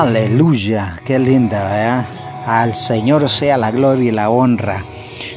Aleluya, 0.00 1.00
qué 1.04 1.18
linda, 1.18 2.06
Al 2.46 2.76
Señor 2.76 3.28
sea 3.28 3.56
la 3.56 3.72
gloria 3.72 4.10
y 4.10 4.12
la 4.12 4.30
honra. 4.30 4.84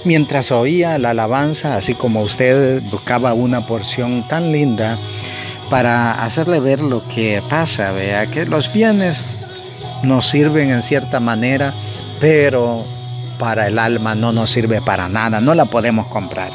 Mientras 0.05 0.51
oía 0.51 0.99
la 0.99 1.09
alabanza, 1.09 1.73
así 1.77 1.95
como 1.95 2.21
usted 2.21 2.83
buscaba 2.91 3.33
una 3.33 3.65
porción 3.65 4.27
tan 4.27 4.51
linda 4.51 4.99
para 5.71 6.23
hacerle 6.23 6.59
ver 6.59 6.79
lo 6.79 7.07
que 7.07 7.41
pasa, 7.49 7.91
vea 7.91 8.27
que 8.27 8.45
los 8.45 8.71
bienes 8.71 9.25
nos 10.03 10.29
sirven 10.29 10.69
en 10.69 10.83
cierta 10.83 11.19
manera, 11.19 11.73
pero 12.19 12.85
para 13.39 13.65
el 13.65 13.79
alma 13.79 14.13
no 14.13 14.31
nos 14.31 14.51
sirve 14.51 14.79
para 14.79 15.09
nada, 15.09 15.41
no 15.41 15.55
la 15.55 15.65
podemos 15.65 16.05
comprar. 16.05 16.51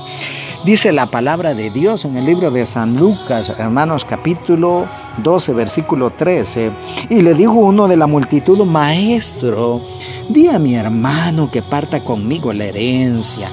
Dice 0.66 0.90
la 0.90 1.06
palabra 1.12 1.54
de 1.54 1.70
Dios 1.70 2.04
en 2.04 2.16
el 2.16 2.26
libro 2.26 2.50
de 2.50 2.66
San 2.66 2.96
Lucas, 2.96 3.52
hermanos, 3.56 4.04
capítulo 4.04 4.88
12, 5.22 5.52
versículo 5.54 6.10
13. 6.10 6.72
Y 7.08 7.22
le 7.22 7.34
dijo 7.34 7.52
uno 7.52 7.86
de 7.86 7.96
la 7.96 8.08
multitud, 8.08 8.64
maestro, 8.64 9.80
di 10.28 10.48
a 10.48 10.58
mi 10.58 10.74
hermano 10.74 11.52
que 11.52 11.62
parta 11.62 12.02
conmigo 12.02 12.52
la 12.52 12.64
herencia. 12.64 13.48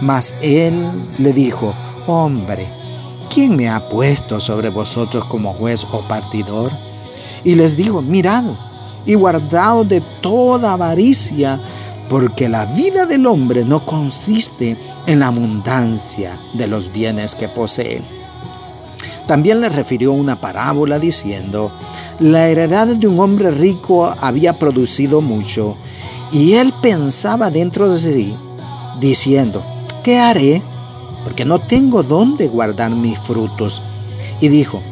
Mas 0.00 0.34
él 0.42 0.90
le 1.18 1.32
dijo, 1.32 1.72
hombre, 2.08 2.66
¿quién 3.32 3.54
me 3.54 3.68
ha 3.68 3.88
puesto 3.88 4.40
sobre 4.40 4.70
vosotros 4.70 5.26
como 5.26 5.52
juez 5.52 5.86
o 5.92 6.00
partidor? 6.08 6.72
Y 7.44 7.54
les 7.54 7.76
dijo, 7.76 8.02
mirad 8.02 8.42
y 9.06 9.14
guardaos 9.14 9.88
de 9.88 10.00
toda 10.20 10.72
avaricia 10.72 11.60
porque 12.10 12.48
la 12.48 12.66
vida 12.66 13.06
del 13.06 13.24
hombre 13.24 13.64
no 13.64 13.86
consiste 13.86 14.76
en 15.06 15.20
la 15.20 15.28
abundancia 15.28 16.40
de 16.54 16.66
los 16.66 16.92
bienes 16.92 17.36
que 17.36 17.48
posee. 17.48 18.02
También 19.28 19.60
le 19.60 19.68
refirió 19.68 20.12
una 20.12 20.40
parábola 20.40 20.98
diciendo, 20.98 21.70
la 22.18 22.48
heredad 22.48 22.88
de 22.88 23.06
un 23.06 23.20
hombre 23.20 23.52
rico 23.52 24.12
había 24.20 24.58
producido 24.58 25.20
mucho, 25.20 25.76
y 26.32 26.54
él 26.54 26.74
pensaba 26.82 27.48
dentro 27.48 27.88
de 27.88 28.00
sí, 28.00 28.34
diciendo, 28.98 29.62
¿qué 30.02 30.18
haré? 30.18 30.62
Porque 31.22 31.44
no 31.44 31.60
tengo 31.60 32.02
dónde 32.02 32.48
guardar 32.48 32.90
mis 32.90 33.18
frutos. 33.20 33.80
Y 34.40 34.48
dijo, 34.48 34.82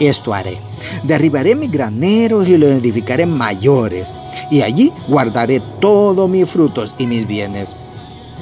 esto 0.00 0.34
haré. 0.34 0.58
Derribaré 1.04 1.54
mis 1.54 1.70
graneros 1.70 2.48
y 2.48 2.56
los 2.56 2.70
edificaré 2.70 3.26
mayores, 3.26 4.16
y 4.50 4.62
allí 4.62 4.92
guardaré 5.06 5.60
todos 5.78 6.28
mis 6.28 6.48
frutos 6.48 6.94
y 6.98 7.06
mis 7.06 7.26
bienes. 7.26 7.76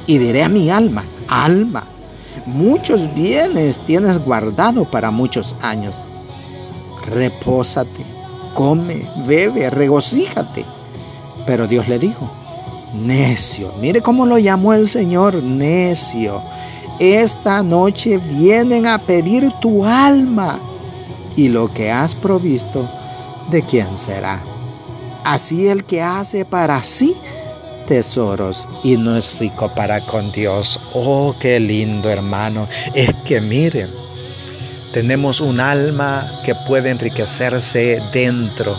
Y 0.06 0.16
diré 0.18 0.44
a 0.44 0.48
mi 0.48 0.70
alma, 0.70 1.04
alma, 1.28 1.84
muchos 2.46 3.12
bienes 3.14 3.78
tienes 3.86 4.18
guardado 4.24 4.90
para 4.90 5.10
muchos 5.10 5.54
años. 5.60 5.94
Repósate, 7.10 8.06
come, 8.54 9.06
bebe, 9.26 9.68
regocíjate. 9.68 10.64
Pero 11.44 11.66
Dios 11.66 11.88
le 11.88 11.98
dijo, 11.98 12.30
necio, 12.94 13.72
mire 13.80 14.00
cómo 14.00 14.26
lo 14.26 14.38
llamó 14.38 14.74
el 14.74 14.88
Señor, 14.88 15.42
necio. 15.42 16.40
Esta 17.00 17.62
noche 17.62 18.18
vienen 18.18 18.86
a 18.86 18.98
pedir 18.98 19.50
tu 19.60 19.84
alma 19.84 20.58
y 21.38 21.48
lo 21.48 21.72
que 21.72 21.92
has 21.92 22.16
provisto, 22.16 22.90
¿de 23.48 23.62
quién 23.62 23.96
será? 23.96 24.42
Así 25.24 25.68
el 25.68 25.84
que 25.84 26.02
hace 26.02 26.44
para 26.44 26.82
sí 26.82 27.14
tesoros 27.86 28.66
y 28.82 28.96
no 28.96 29.16
es 29.16 29.38
rico 29.38 29.72
para 29.72 30.00
con 30.00 30.32
Dios. 30.32 30.80
Oh, 30.92 31.36
qué 31.40 31.60
lindo 31.60 32.10
hermano. 32.10 32.66
Es 32.92 33.14
que 33.24 33.40
miren, 33.40 33.88
tenemos 34.92 35.40
un 35.40 35.60
alma 35.60 36.28
que 36.44 36.56
puede 36.66 36.90
enriquecerse 36.90 38.02
dentro, 38.12 38.76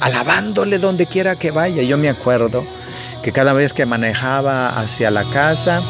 alabándole 0.00 0.78
donde 0.78 1.06
quiera 1.06 1.36
que 1.36 1.52
vaya. 1.52 1.82
Yo 1.82 1.96
me 1.96 2.10
acuerdo 2.10 2.66
que 3.22 3.32
cada 3.32 3.54
vez 3.54 3.72
que 3.72 3.86
manejaba 3.86 4.68
hacia 4.78 5.10
la 5.10 5.24
casa, 5.30 5.82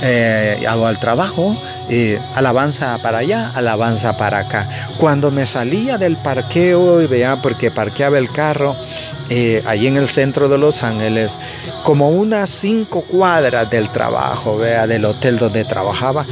eh, 0.00 0.64
hago 0.66 0.86
al 0.86 0.98
trabajo, 0.98 1.54
y 1.90 2.14
alabanza 2.34 2.96
para 3.02 3.18
allá, 3.18 3.50
alabanza 3.52 4.16
para 4.16 4.38
acá. 4.38 4.88
Cuando 4.96 5.30
me 5.32 5.46
salía 5.46 5.98
del 5.98 6.16
parqueo 6.16 7.02
y 7.02 7.06
veía, 7.06 7.42
porque 7.42 7.72
parqueaba 7.72 8.16
el 8.16 8.30
carro 8.30 8.76
eh, 9.28 9.62
ahí 9.66 9.88
en 9.88 9.96
el 9.96 10.08
centro 10.08 10.48
de 10.48 10.56
Los 10.56 10.84
Ángeles, 10.84 11.36
como 11.82 12.10
unas 12.10 12.48
cinco 12.48 13.02
cuadras 13.02 13.68
del 13.68 13.90
trabajo, 13.90 14.56
vea, 14.56 14.86
del 14.86 15.04
hotel 15.04 15.38
donde 15.38 15.64
trabajaba. 15.64 16.24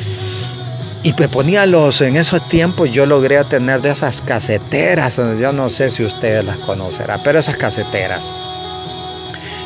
Y 1.02 1.12
me 1.14 1.28
ponía 1.28 1.66
los, 1.66 2.00
en 2.00 2.16
esos 2.16 2.48
tiempos 2.48 2.90
yo 2.90 3.04
logré 3.04 3.42
tener 3.44 3.82
de 3.82 3.90
esas 3.90 4.22
caseteras, 4.22 5.16
yo 5.16 5.52
no 5.52 5.70
sé 5.70 5.90
si 5.90 6.04
ustedes 6.04 6.44
las 6.44 6.58
conocerán, 6.58 7.20
pero 7.24 7.38
esas 7.38 7.56
caseteras 7.56 8.32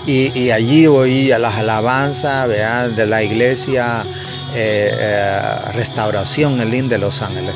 y, 0.07 0.51
allí 0.51 0.87
oía 0.87 1.39
las 1.39 1.55
alabanzas 1.55 2.49
de 2.49 3.07
la 3.07 3.23
iglesia 3.23 4.05
eh, 4.55 4.91
eh, 4.93 5.73
Restauración 5.73 6.61
el 6.61 6.75
IN 6.75 6.89
de 6.89 6.99
Los 6.99 7.23
Ángeles. 7.23 7.55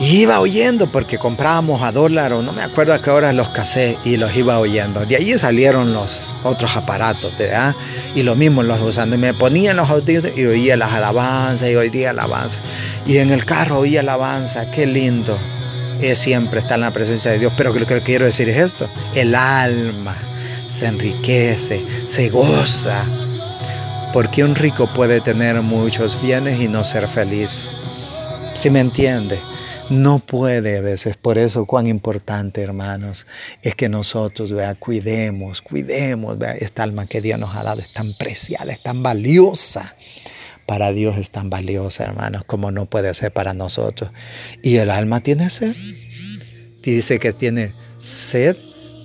Y 0.00 0.20
iba 0.20 0.38
oyendo 0.38 0.86
porque 0.86 1.18
comprábamos 1.18 1.82
a 1.82 1.90
dólar 1.90 2.32
o 2.32 2.40
no 2.40 2.52
me 2.52 2.62
acuerdo 2.62 2.94
a 2.94 3.02
qué 3.02 3.10
hora 3.10 3.32
los 3.32 3.48
casé 3.48 3.98
y 4.04 4.16
los 4.16 4.34
iba 4.36 4.60
oyendo. 4.60 5.04
De 5.04 5.16
allí 5.16 5.36
salieron 5.38 5.92
los 5.92 6.20
otros 6.44 6.76
aparatos, 6.76 7.36
¿verdad? 7.36 7.74
Y 8.14 8.22
lo 8.22 8.36
mismo 8.36 8.62
los 8.62 8.80
usando. 8.80 9.16
Y 9.16 9.18
me 9.18 9.34
ponía 9.34 9.72
en 9.72 9.78
los 9.78 9.90
audífonos 9.90 10.38
y 10.38 10.46
oía 10.46 10.76
las 10.76 10.92
alabanzas 10.92 11.68
y 11.68 11.74
oía 11.74 12.10
alabanzas. 12.10 12.60
Y 13.06 13.16
en 13.16 13.30
el 13.30 13.44
carro 13.44 13.80
oía 13.80 14.00
alabanza. 14.00 14.70
Qué 14.70 14.86
lindo 14.86 15.36
es 16.00 16.20
siempre 16.20 16.60
estar 16.60 16.76
en 16.76 16.82
la 16.82 16.92
presencia 16.92 17.32
de 17.32 17.40
Dios. 17.40 17.52
Pero 17.56 17.72
lo 17.72 17.86
que 17.86 18.00
quiero 18.02 18.24
decir 18.24 18.48
es 18.50 18.56
esto. 18.58 18.88
El 19.16 19.34
alma 19.34 20.16
se 20.68 20.86
enriquece, 20.86 21.84
se 22.06 22.28
goza. 22.28 23.04
Porque 24.12 24.42
un 24.42 24.54
rico 24.54 24.88
puede 24.94 25.20
tener 25.20 25.60
muchos 25.60 26.20
bienes 26.22 26.58
y 26.60 26.66
no 26.66 26.82
ser 26.82 27.08
feliz. 27.08 27.68
Si 28.54 28.70
me 28.70 28.80
entiende, 28.80 29.38
no 29.90 30.18
puede 30.18 30.78
a 30.78 30.80
veces. 30.80 31.16
Por 31.16 31.36
eso 31.36 31.66
cuán 31.66 31.86
importante, 31.86 32.62
hermanos, 32.62 33.26
es 33.62 33.74
que 33.74 33.90
nosotros 33.90 34.50
vea, 34.50 34.74
cuidemos, 34.74 35.60
cuidemos 35.60 36.38
esta 36.58 36.84
alma 36.84 37.06
que 37.06 37.20
Dios 37.20 37.38
nos 37.38 37.54
ha 37.54 37.62
dado. 37.62 37.80
Es 37.80 37.92
tan 37.92 38.14
preciada, 38.14 38.72
es 38.72 38.80
tan 38.80 39.02
valiosa. 39.02 39.94
Para 40.66 40.92
Dios 40.92 41.18
es 41.18 41.30
tan 41.30 41.50
valiosa, 41.50 42.04
hermanos, 42.04 42.44
como 42.44 42.70
no 42.70 42.86
puede 42.86 43.12
ser 43.14 43.32
para 43.32 43.52
nosotros. 43.52 44.10
Y 44.62 44.76
el 44.76 44.90
alma 44.90 45.20
tiene 45.20 45.50
sed. 45.50 45.76
Dice 46.82 47.18
que 47.18 47.34
tiene 47.34 47.72
sed 48.00 48.56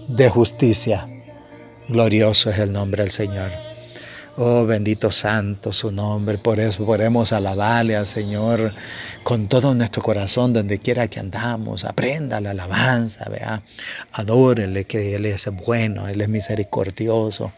de 0.07 0.29
justicia. 0.29 1.07
Glorioso 1.89 2.49
es 2.49 2.57
el 2.57 2.71
nombre 2.71 3.03
del 3.03 3.11
Señor. 3.11 3.72
Oh, 4.35 4.65
bendito 4.65 5.11
santo 5.11 5.71
su 5.71 5.91
nombre. 5.91 6.39
Por 6.39 6.59
eso 6.59 6.83
podemos 6.87 7.31
alabarle 7.31 7.95
al 7.95 8.07
Señor 8.07 8.73
con 9.21 9.47
todo 9.47 9.75
nuestro 9.75 10.01
corazón, 10.01 10.53
donde 10.53 10.79
quiera 10.79 11.07
que 11.07 11.19
andamos. 11.19 11.85
Aprenda 11.85 12.41
la 12.41 12.51
alabanza, 12.51 13.25
vea. 13.29 13.61
Adórele 14.11 14.85
que 14.85 15.15
Él 15.15 15.27
es 15.27 15.45
bueno, 15.63 16.07
Él 16.07 16.19
es 16.19 16.29
misericordioso. 16.29 17.53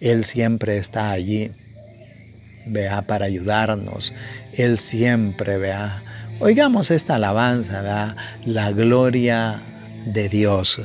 Él 0.00 0.24
siempre 0.24 0.78
está 0.78 1.12
allí, 1.12 1.52
vea, 2.66 3.02
para 3.02 3.26
ayudarnos. 3.26 4.12
Él 4.52 4.78
siempre, 4.78 5.58
vea. 5.58 6.02
Oigamos 6.40 6.90
esta 6.90 7.14
alabanza, 7.14 7.82
vea. 7.82 8.16
La 8.44 8.72
gloria 8.72 9.62
de 10.06 10.28
Dios. 10.28 10.80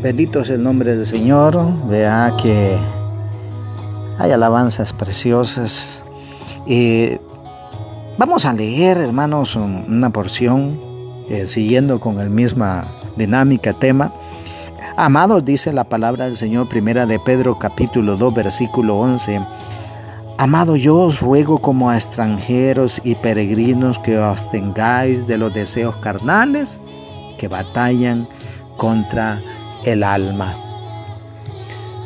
Bendito 0.00 0.40
es 0.40 0.50
el 0.50 0.62
nombre 0.62 0.94
del 0.94 1.04
Señor. 1.04 1.58
Vea 1.88 2.32
que 2.40 2.78
hay 4.18 4.30
alabanzas 4.30 4.92
preciosas. 4.92 6.04
y 6.64 7.18
vamos 8.18 8.44
a 8.44 8.52
leer, 8.52 8.98
hermanos, 8.98 9.56
una 9.56 10.10
porción 10.10 10.78
eh, 11.28 11.48
siguiendo 11.48 11.98
con 11.98 12.20
el 12.20 12.30
misma 12.30 12.86
dinámica, 13.16 13.72
tema. 13.72 14.12
Amados, 14.96 15.44
dice 15.44 15.72
la 15.72 15.84
palabra 15.84 16.26
del 16.26 16.36
Señor, 16.36 16.68
primera 16.68 17.04
de 17.06 17.18
Pedro 17.18 17.58
capítulo 17.58 18.16
2, 18.16 18.32
versículo 18.32 18.96
11. 18.98 19.40
Amado, 20.38 20.76
yo 20.76 20.98
os 20.98 21.20
ruego 21.20 21.58
como 21.58 21.90
a 21.90 21.96
extranjeros 21.96 23.00
y 23.02 23.16
peregrinos 23.16 23.98
que 23.98 24.18
os 24.18 24.48
tengáis 24.50 25.26
de 25.26 25.36
los 25.36 25.52
deseos 25.52 25.96
carnales 25.96 26.78
que 27.42 27.48
batallan 27.48 28.28
contra 28.76 29.42
el 29.84 30.04
alma. 30.04 30.54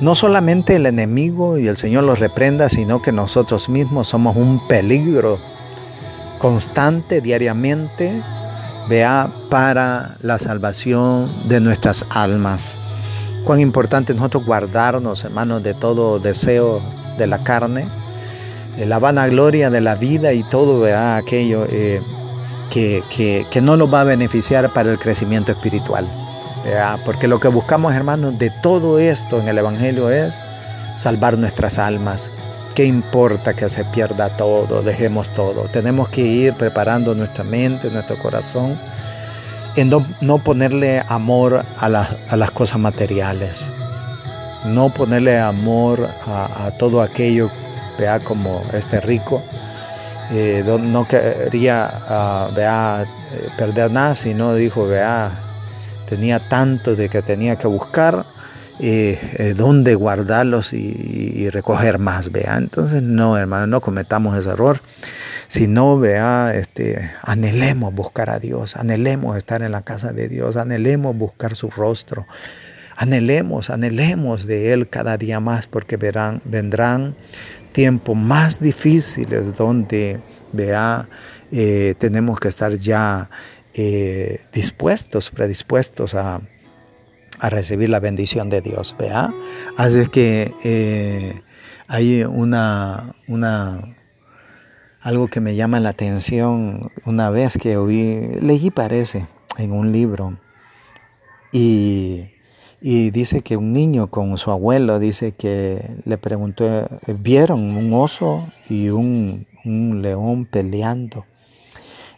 No 0.01 0.15
solamente 0.15 0.77
el 0.77 0.87
enemigo 0.87 1.59
y 1.59 1.67
el 1.67 1.77
Señor 1.77 2.05
los 2.05 2.21
reprenda, 2.21 2.71
sino 2.71 3.03
que 3.03 3.13
nosotros 3.13 3.69
mismos 3.69 4.09
somos 4.09 4.35
un 4.35 4.67
peligro 4.67 5.39
constante 6.39 7.21
diariamente, 7.21 8.23
vea, 8.89 9.31
para 9.51 10.17
la 10.23 10.39
salvación 10.39 11.31
de 11.51 11.61
nuestras 11.61 12.07
almas. 12.09 12.79
Cuán 13.45 13.61
importante 13.61 14.15
nosotros 14.15 14.47
guardarnos, 14.47 15.23
hermanos, 15.23 15.63
de 15.63 15.75
todo 15.75 16.19
deseo 16.19 16.81
de 17.19 17.27
la 17.27 17.45
carne, 17.45 17.87
de 18.79 18.87
la 18.87 18.99
vanagloria 18.99 19.69
de 19.69 19.83
la 19.83 19.97
vida 19.97 20.33
y 20.33 20.43
todo, 20.45 20.81
vea, 20.81 21.19
aquello 21.19 21.67
eh, 21.69 22.01
que, 22.71 23.03
que 23.51 23.61
no 23.61 23.77
nos 23.77 23.93
va 23.93 24.03
a 24.03 24.05
beneficiar 24.05 24.71
para 24.71 24.91
el 24.91 24.99
crecimiento 24.99 25.53
espiritual. 25.53 26.07
Porque 27.05 27.29
lo 27.29 27.39
que 27.39 27.49
buscamos, 27.49 27.95
hermanos, 27.95 28.39
de 28.39 28.51
todo 28.51 28.99
esto 28.99 29.41
en 29.41 29.49
el 29.49 29.59
Evangelio 29.59 30.11
es 30.11 30.41
salvar 30.97 31.39
nuestras 31.39 31.79
almas. 31.79 32.31
¿Qué 32.75 32.85
importa 32.85 33.55
que 33.55 33.69
se 33.69 33.85
pierda 33.85 34.37
todo? 34.37 34.83
Dejemos 34.83 35.29
todo. 35.35 35.63
Tenemos 35.73 36.09
que 36.09 36.23
ir 36.23 36.55
preparando 36.55 37.15
nuestra 37.15 37.45
mente, 37.45 37.91
nuestro 37.91 38.17
corazón, 38.19 38.79
en 39.77 39.91
no, 40.21 40.39
ponerle 40.39 41.03
amor 41.09 41.65
a, 41.79 41.89
las 41.89 42.51
cosas 42.51 42.79
materiales. 42.79 43.65
No 44.65 44.89
ponerle 44.91 45.39
amor 45.39 46.11
a, 46.27 46.73
todo 46.79 47.01
aquello, 47.01 47.49
vea 47.97 48.19
como 48.19 48.63
este 48.73 49.01
rico. 49.01 49.43
Eh, 50.33 50.65
no 50.65 51.07
quería, 51.07 52.51
uh, 52.51 53.57
perder 53.57 53.91
nada, 53.91 54.15
sino 54.15 54.55
dijo, 54.55 54.87
vea, 54.87 55.31
tenía 56.09 56.41
tanto 56.49 56.97
de 56.97 57.09
que 57.09 57.23
tenía 57.23 57.57
que 57.57 57.67
buscar 57.67 58.25
eh, 58.79 59.19
eh, 59.39 59.55
dónde 59.57 59.95
guardarlos 59.95 60.75
y, 60.75 61.49
recoger 61.49 61.99
más, 61.99 62.31
vea. 62.31 62.57
Entonces, 62.59 63.03
no, 63.03 63.39
hermano, 63.39 63.67
no 63.67 63.81
cometamos 63.81 64.37
ese 64.37 64.51
error, 64.51 64.81
sino, 65.49 65.99
vea, 65.99 66.53
este, 66.55 67.11
anhelemos 67.23 67.95
buscar 67.95 68.29
a 68.29 68.39
Dios, 68.39 68.77
anhelemos 68.77 69.39
estar 69.39 69.63
en 69.63 69.73
la 69.73 69.81
casa 69.81 70.13
de 70.13 70.29
Dios, 70.29 70.59
anhelemos 70.59 71.17
buscar 71.17 71.57
su 71.57 71.71
rostro, 71.71 72.27
anhelemos, 72.97 73.71
anhelemos 73.71 74.47
de 74.47 74.75
Él 74.75 74.91
cada 74.91 75.17
día 75.17 75.41
más, 75.41 75.67
porque 75.67 75.97
verán, 75.97 76.43
vendrán 76.45 77.17
tiempos 77.77 78.17
más 78.17 78.59
difíciles 78.59 79.55
donde, 79.55 80.19
vea, 80.55 81.11
eh, 81.53 81.95
tenemos 81.99 82.41
que 82.41 82.49
estar 82.49 82.73
ya 82.73 83.29
eh, 83.75 84.41
dispuestos, 84.51 85.29
predispuestos 85.29 86.15
a, 86.15 86.41
recibir 87.39 87.91
la 87.91 88.01
bendición 88.01 88.49
de 88.49 88.63
Dios, 88.63 88.97
vea. 88.99 89.29
Así 89.77 90.07
que 90.07 90.55
eh, 90.65 91.43
hay 91.87 92.25
una, 92.25 93.15
una, 93.29 93.95
algo 95.03 95.29
que 95.29 95.43
me 95.43 95.55
llama 95.55 95.79
la 95.79 95.91
atención 95.91 96.91
una 97.05 97.29
vez 97.29 97.59
que 97.59 97.77
oí, 97.77 98.39
leí 98.41 98.71
parece 98.71 99.27
en 99.59 99.73
un 99.73 99.93
libro 99.93 100.39
y 101.53 102.36
y 102.89 103.11
dice 103.11 103.41
que 103.43 103.57
un 103.57 103.73
niño 103.73 104.13
con 104.13 104.39
su 104.39 104.53
abuelo 104.53 105.01
dice 105.01 105.33
que 105.33 105.91
le 106.05 106.19
preguntó, 106.19 106.89
vieron 107.19 107.77
un 107.77 107.93
oso 107.93 108.47
y 108.71 108.91
un, 108.91 109.45
león 109.65 110.45
peleando. 110.47 111.25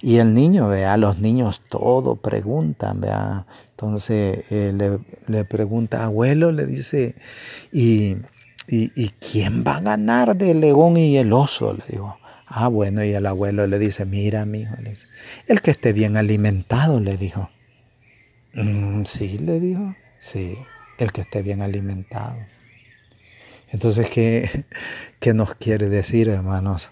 Y 0.02 0.18
el 0.18 0.34
niño, 0.34 0.68
vea, 0.68 0.98
los 0.98 1.20
niños 1.20 1.62
todo 1.70 2.16
preguntan, 2.16 3.00
vea. 3.00 3.46
Entonces 3.70 4.44
eh, 4.50 4.74
le, 4.76 4.98
le, 5.26 5.46
pregunta, 5.46 6.04
abuelo, 6.04 6.52
le 6.52 6.66
dice, 6.66 7.14
¿y, 7.72 8.16
y, 8.68 9.08
quién 9.20 9.64
va 9.66 9.78
a 9.78 9.80
ganar 9.80 10.36
del 10.36 10.60
león 10.60 10.98
y 10.98 11.16
el 11.16 11.32
oso? 11.32 11.72
Le 11.72 11.84
digo. 11.88 12.18
Ah, 12.46 12.68
bueno, 12.68 13.02
y 13.02 13.14
el 13.14 13.24
abuelo 13.24 13.66
le 13.66 13.78
dice, 13.78 14.04
mira, 14.04 14.44
mi 14.44 14.60
hijo, 14.60 14.74
el 15.46 15.62
que 15.62 15.70
esté 15.70 15.94
bien 15.94 16.18
alimentado, 16.18 17.00
le 17.00 17.16
dijo. 17.16 17.48
Mm, 18.52 19.04
sí, 19.04 19.38
le 19.38 19.60
dijo. 19.60 19.94
Sí, 20.18 20.58
el 20.98 21.12
que 21.12 21.22
esté 21.22 21.42
bien 21.42 21.62
alimentado. 21.62 22.36
Entonces, 23.70 24.08
¿qué, 24.10 24.64
¿qué, 25.20 25.34
nos 25.34 25.54
quiere 25.54 25.88
decir, 25.88 26.28
hermanos? 26.28 26.90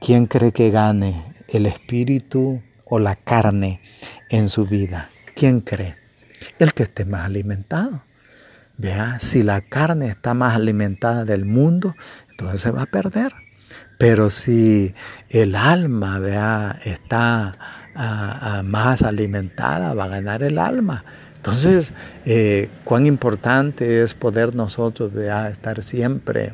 ¿Quién 0.00 0.26
cree 0.26 0.52
que 0.52 0.70
gane 0.70 1.34
el 1.48 1.66
espíritu 1.66 2.62
o 2.84 2.98
la 2.98 3.16
carne 3.16 3.80
en 4.30 4.48
su 4.48 4.66
vida? 4.66 5.10
¿Quién 5.34 5.60
cree? 5.60 5.96
El 6.58 6.74
que 6.74 6.84
esté 6.84 7.04
más 7.04 7.26
alimentado. 7.26 8.02
Vea, 8.78 9.18
si 9.20 9.42
la 9.42 9.60
carne 9.60 10.08
está 10.08 10.34
más 10.34 10.56
alimentada 10.56 11.24
del 11.24 11.44
mundo, 11.44 11.94
entonces 12.30 12.60
se 12.60 12.70
va 12.70 12.82
a 12.82 12.86
perder. 12.86 13.32
Pero 13.98 14.30
si 14.30 14.94
el 15.28 15.54
alma, 15.54 16.18
vea, 16.18 16.80
está 16.84 17.56
ah, 17.94 18.38
ah, 18.40 18.62
más 18.64 19.02
alimentada, 19.02 19.94
va 19.94 20.04
a 20.04 20.08
ganar 20.08 20.42
el 20.42 20.58
alma. 20.58 21.04
Entonces, 21.42 21.92
eh, 22.24 22.70
cuán 22.84 23.04
importante 23.04 24.04
es 24.04 24.14
poder 24.14 24.54
nosotros 24.54 25.12
estar 25.12 25.82
siempre, 25.82 26.52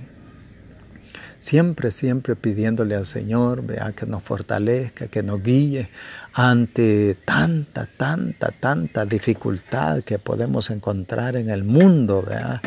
siempre, 1.40 1.90
siempre 1.90 2.36
pidiéndole 2.36 2.94
al 2.94 3.04
Señor, 3.04 3.64
que 3.94 4.06
nos 4.06 4.22
fortalezca, 4.22 5.08
que 5.08 5.22
nos 5.22 5.42
guíe 5.42 5.90
ante 6.32 7.18
tanta, 7.26 7.86
tanta, 7.98 8.50
tanta 8.50 9.04
dificultad 9.04 10.04
que 10.04 10.18
podemos 10.18 10.70
encontrar 10.70 11.36
en 11.36 11.50
el 11.50 11.64
mundo. 11.64 12.24
Vea. 12.26 12.62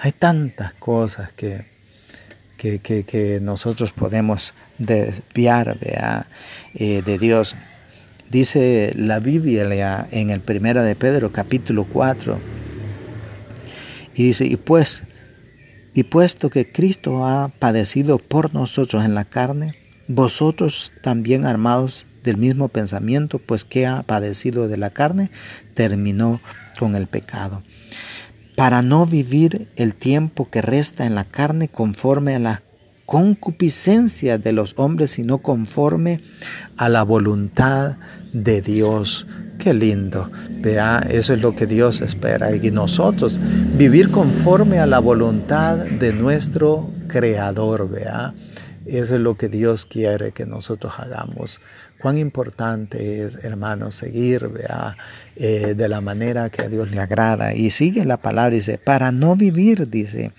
Hay 0.00 0.12
tantas 0.12 0.72
cosas 0.72 1.30
que, 1.34 1.66
que, 2.56 2.80
que, 2.80 3.38
nosotros 3.42 3.92
podemos 3.92 4.54
desviar 4.78 5.76
eh, 6.72 7.02
de 7.04 7.18
Dios. 7.18 7.54
Dice 8.36 8.92
la 8.94 9.18
Biblia 9.18 10.08
en 10.10 10.28
el 10.28 10.40
Primera 10.40 10.82
de 10.82 10.94
Pedro 10.94 11.32
capítulo 11.32 11.86
4. 11.90 12.38
Y 14.14 14.24
dice, 14.24 14.44
y 14.44 14.56
pues, 14.56 15.04
y 15.94 16.02
puesto 16.02 16.50
que 16.50 16.70
Cristo 16.70 17.24
ha 17.24 17.48
padecido 17.48 18.18
por 18.18 18.52
nosotros 18.52 19.06
en 19.06 19.14
la 19.14 19.24
carne, 19.24 19.74
vosotros 20.06 20.92
también 21.00 21.46
armados 21.46 22.04
del 22.24 22.36
mismo 22.36 22.68
pensamiento, 22.68 23.38
pues 23.38 23.64
que 23.64 23.86
ha 23.86 24.02
padecido 24.02 24.68
de 24.68 24.76
la 24.76 24.90
carne, 24.90 25.30
terminó 25.72 26.42
con 26.78 26.94
el 26.94 27.06
pecado. 27.06 27.62
Para 28.54 28.82
no 28.82 29.06
vivir 29.06 29.68
el 29.76 29.94
tiempo 29.94 30.50
que 30.50 30.60
resta 30.60 31.06
en 31.06 31.14
la 31.14 31.24
carne 31.24 31.68
conforme 31.68 32.34
a 32.34 32.38
la 32.38 32.62
concupiscencia 33.06 34.36
de 34.36 34.52
los 34.52 34.74
hombres, 34.76 35.12
sino 35.12 35.38
conforme 35.38 36.20
a 36.76 36.88
la 36.88 37.02
voluntad 37.04 37.96
de 38.44 38.60
Dios. 38.60 39.26
Qué 39.58 39.72
lindo. 39.72 40.30
Vea, 40.60 41.06
eso 41.08 41.32
es 41.32 41.40
lo 41.40 41.56
que 41.56 41.66
Dios 41.66 42.00
espera. 42.00 42.54
Y 42.54 42.70
nosotros 42.70 43.40
vivir 43.76 44.10
conforme 44.10 44.78
a 44.78 44.86
la 44.86 44.98
voluntad 44.98 45.78
de 45.78 46.12
nuestro 46.12 46.90
Creador. 47.08 47.88
Vea, 47.88 48.34
eso 48.84 49.14
es 49.14 49.20
lo 49.20 49.36
que 49.36 49.48
Dios 49.48 49.86
quiere 49.86 50.32
que 50.32 50.44
nosotros 50.44 50.92
hagamos. 50.98 51.60
Cuán 52.00 52.18
importante 52.18 53.24
es, 53.24 53.36
hermanos, 53.42 53.94
seguir 53.94 54.48
vea, 54.48 54.96
eh, 55.34 55.74
de 55.74 55.88
la 55.88 56.02
manera 56.02 56.50
que 56.50 56.62
a 56.62 56.68
Dios 56.68 56.90
le 56.90 57.00
agrada. 57.00 57.54
Y 57.54 57.70
sigue 57.70 58.04
la 58.04 58.18
palabra, 58.18 58.50
dice, 58.50 58.78
para 58.78 59.12
no 59.12 59.34
vivir, 59.34 59.88
dice 59.88 60.32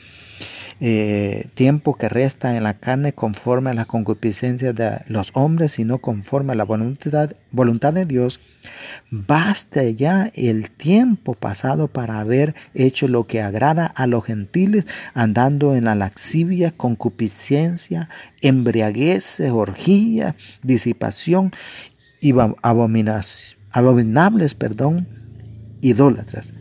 eh, 0.80 1.48
tiempo 1.56 1.96
que 1.96 2.08
resta 2.08 2.56
en 2.56 2.62
la 2.62 2.76
carne 2.76 3.12
conforme 3.12 3.72
a 3.72 3.74
las 3.74 3.88
concupiscencias 3.88 4.76
de 4.76 5.00
los 5.08 5.32
hombres, 5.34 5.72
sino 5.72 5.98
conforme 5.98 6.54
a 6.54 6.56
la 6.56 6.66
voluntad, 6.66 7.94
de 7.94 8.06
Dios, 8.06 8.40
basta 9.10 9.84
ya 9.84 10.32
el 10.36 10.70
tiempo 10.70 11.34
pasado 11.34 11.88
para 11.88 12.20
haber 12.20 12.54
hecho 12.76 13.08
lo 13.08 13.26
que 13.26 13.42
agrada 13.42 13.88
a 13.88 14.06
los 14.06 14.24
gentiles, 14.26 14.86
andando 15.16 15.76
en 15.76 15.86
la 15.86 15.96
laxivia, 15.96 16.72
concupiscencia, 16.72 18.10
embriaguez, 18.42 19.40
orgía, 19.40 20.36
disipación 20.62 21.54
y 22.22 22.36
abominables, 22.62 24.54
perdón, 24.54 25.08
idólatras. 25.82 26.54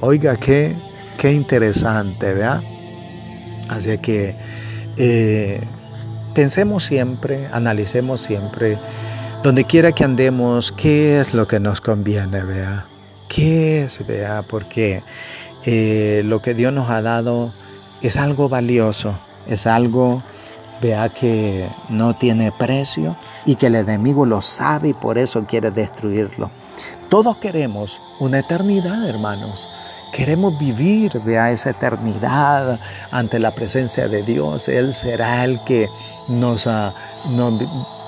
Oiga, 0.00 0.36
qué, 0.36 0.76
qué 1.18 1.32
interesante, 1.32 2.34
¿verdad? 2.34 2.62
Así 3.70 3.96
que 3.98 4.34
eh, 4.96 5.60
pensemos 6.34 6.84
siempre, 6.84 7.48
analicemos 7.52 8.20
siempre, 8.20 8.78
donde 9.44 9.64
quiera 9.64 9.92
que 9.92 10.04
andemos, 10.04 10.72
qué 10.72 11.20
es 11.20 11.32
lo 11.32 11.46
que 11.46 11.60
nos 11.60 11.80
conviene, 11.80 12.42
vea. 12.42 12.86
¿Qué 13.28 13.84
es, 13.84 14.04
vea? 14.04 14.42
Porque 14.42 15.04
eh, 15.64 16.22
lo 16.24 16.42
que 16.42 16.54
Dios 16.54 16.72
nos 16.72 16.90
ha 16.90 17.00
dado 17.00 17.54
es 18.02 18.16
algo 18.16 18.48
valioso, 18.48 19.16
es 19.46 19.68
algo, 19.68 20.20
vea, 20.82 21.08
que 21.10 21.68
no 21.88 22.16
tiene 22.16 22.50
precio 22.50 23.16
y 23.46 23.54
que 23.54 23.66
el 23.66 23.76
enemigo 23.76 24.26
lo 24.26 24.42
sabe 24.42 24.88
y 24.88 24.94
por 24.94 25.16
eso 25.16 25.44
quiere 25.44 25.70
destruirlo. 25.70 26.50
Todos 27.08 27.36
queremos 27.36 28.00
una 28.18 28.40
eternidad, 28.40 29.08
hermanos. 29.08 29.68
Queremos 30.12 30.58
vivir, 30.58 31.20
vea, 31.24 31.50
esa 31.50 31.70
eternidad 31.70 32.78
ante 33.10 33.38
la 33.38 33.50
presencia 33.50 34.08
de 34.08 34.22
Dios. 34.22 34.68
Él 34.68 34.92
será 34.94 35.44
el 35.44 35.62
que 35.64 35.88
nos, 36.28 36.66
ah, 36.66 36.94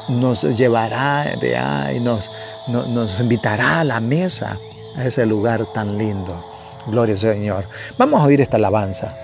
nos, 0.09 0.42
llevará, 0.57 1.32
vea, 1.40 1.92
y 1.94 2.00
nos, 2.00 2.30
nos 2.68 3.20
invitará 3.20 3.80
a 3.80 3.84
la 3.84 4.00
mesa, 4.00 4.59
a 4.96 5.05
ese 5.05 5.26
lugar 5.26 5.66
tan 5.72 5.96
lindo. 5.96 6.44
Gloria 6.86 7.14
al 7.14 7.18
Señor. 7.18 7.64
Vamos 7.96 8.20
a 8.20 8.24
oír 8.24 8.40
esta 8.40 8.57
alabanza. 8.57 9.16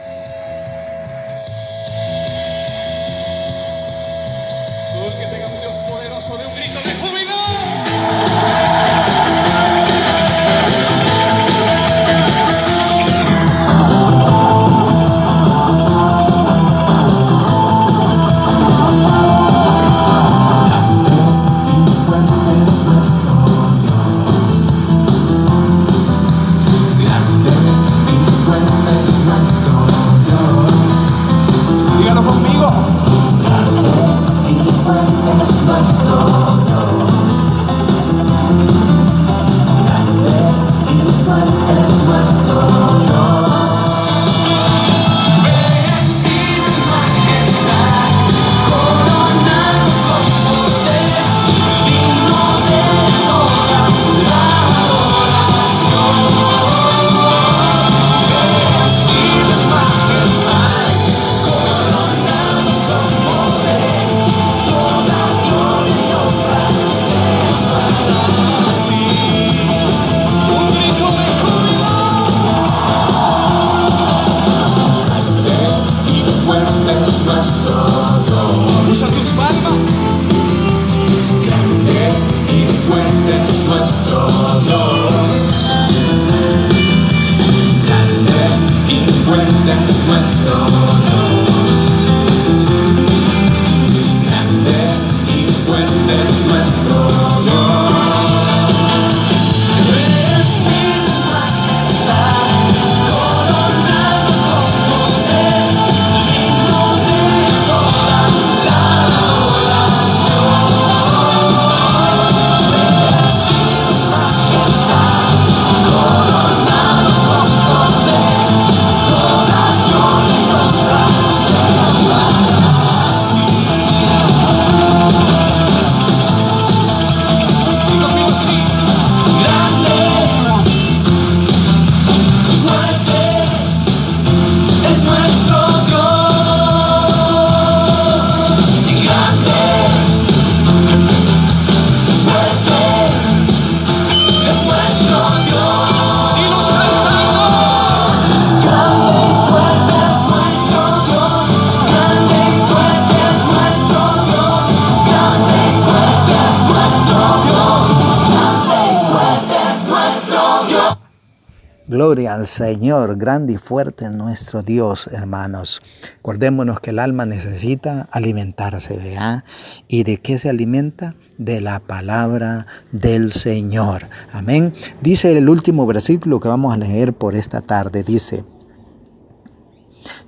Gloria 161.89 162.34
al 162.34 162.47
Señor, 162.47 163.16
grande 163.16 163.55
y 163.55 163.57
fuerte 163.57 164.05
es 164.05 164.11
nuestro 164.11 164.62
Dios, 164.62 165.09
hermanos. 165.11 165.80
Acordémonos 166.18 166.80
que 166.80 166.91
el 166.91 166.99
alma 166.99 167.24
necesita 167.24 168.11
alimentarse, 168.12 168.99
¿verdad? 168.99 169.45
¿Y 169.89 170.05
de 170.05 170.18
qué 170.18 170.36
se 170.36 170.51
alimenta? 170.51 171.14
De 171.39 171.62
la 171.62 171.80
palabra 171.80 172.66
del 172.93 173.30
Señor. 173.30 174.03
Amén. 174.34 174.74
Dice 175.01 175.32
el 175.32 175.49
último 175.49 175.86
versículo 175.86 176.41
que 176.41 176.49
vamos 176.49 176.74
a 176.74 176.76
leer 176.76 177.14
por 177.14 177.34
esta 177.34 177.62
tarde. 177.62 178.03
Dice, 178.03 178.45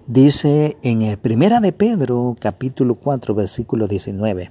dice 0.06 0.78
en 0.82 1.02
el 1.02 1.18
Primera 1.18 1.60
de 1.60 1.72
Pedro, 1.72 2.38
capítulo 2.40 2.94
4, 2.94 3.34
versículo 3.34 3.86
19. 3.86 4.50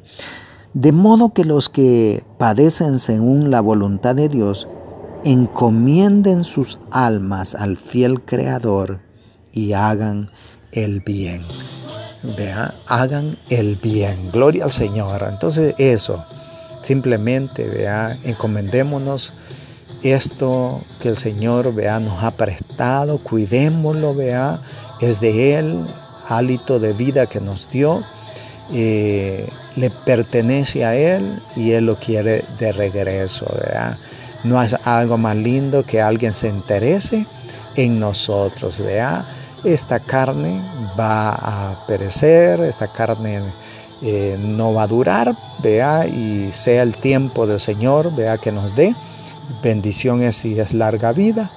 De 0.76 0.92
modo 0.92 1.34
que 1.34 1.44
los 1.44 1.70
que 1.70 2.24
padecen 2.38 3.00
según 3.00 3.50
la 3.50 3.62
voluntad 3.62 4.16
de 4.16 4.30
Dios, 4.30 4.68
encomienden 5.24 6.44
sus 6.44 6.78
almas 6.92 7.56
al 7.56 7.78
fiel 7.78 8.22
Creador 8.22 9.00
y 9.52 9.74
hagan 9.74 10.30
el 10.72 11.02
bien. 11.02 11.44
Vea, 12.38 12.74
hagan 12.88 13.38
el 13.50 13.76
bien. 13.76 14.32
Gloria 14.32 14.66
al 14.66 14.72
Señor. 14.72 15.26
Entonces 15.30 15.76
eso, 15.78 16.24
simplemente, 16.84 17.68
vea, 17.68 18.18
encomendémonos 18.24 19.34
esto 20.04 20.82
que 21.02 21.10
el 21.10 21.18
Señor, 21.18 21.74
vea, 21.74 22.00
nos 22.00 22.24
ha 22.24 22.32
prestado, 22.32 23.18
cuidémoslo, 23.18 24.14
vea, 24.14 24.62
es 25.02 25.20
de 25.20 25.58
Él, 25.58 25.86
hálito 26.28 26.80
de 26.80 26.94
vida 26.94 27.26
que 27.26 27.42
nos 27.42 27.70
dio, 27.70 28.04
eh, 28.72 29.50
le 29.76 29.90
pertenece 29.90 30.86
a 30.86 30.96
Él 30.96 31.42
y 31.56 31.72
Él 31.72 31.86
lo 31.86 31.96
quiere 31.96 32.46
de 32.60 32.72
regreso, 32.72 33.46
vea. 33.66 33.98
No 34.44 34.62
es 34.62 34.74
algo 34.86 35.18
más 35.18 35.36
lindo 35.36 35.86
que 35.86 36.02
alguien 36.02 36.34
se 36.34 36.48
interese 36.48 37.26
en 37.76 38.00
nosotros, 38.00 38.80
vea. 38.80 39.26
Esta 39.64 40.00
carne 40.00 40.62
va 40.98 41.32
a 41.32 41.86
perecer, 41.86 42.62
esta 42.62 42.88
carne 42.88 43.42
eh, 44.02 44.38
no 44.40 44.74
va 44.74 44.84
a 44.84 44.88
durar, 44.88 45.36
vea, 45.62 46.08
y 46.08 46.52
sea 46.54 46.84
el 46.84 46.96
tiempo 46.96 47.46
del 47.46 47.60
Señor, 47.60 48.16
vea 48.16 48.38
que 48.38 48.52
nos 48.52 48.74
dé. 48.76 48.96
Bendición 49.62 50.22
es 50.22 50.38
si 50.38 50.58
es 50.58 50.74
larga 50.74 51.12
vida. 51.12 51.52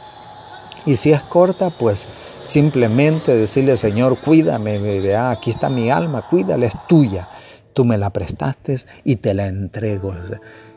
Y 0.84 0.96
si 0.96 1.12
es 1.12 1.20
corta, 1.22 1.70
pues 1.70 2.08
simplemente 2.40 3.36
decirle, 3.36 3.76
Señor, 3.76 4.18
cuídame, 4.18 4.78
vea, 4.78 5.30
aquí 5.30 5.50
está 5.50 5.68
mi 5.68 5.90
alma, 5.90 6.22
cuídala, 6.22 6.66
es 6.66 6.74
tuya. 6.88 7.28
Tú 7.72 7.84
me 7.84 7.96
la 7.96 8.10
prestaste 8.10 8.76
y 9.04 9.16
te 9.16 9.32
la 9.32 9.46
entrego. 9.46 10.12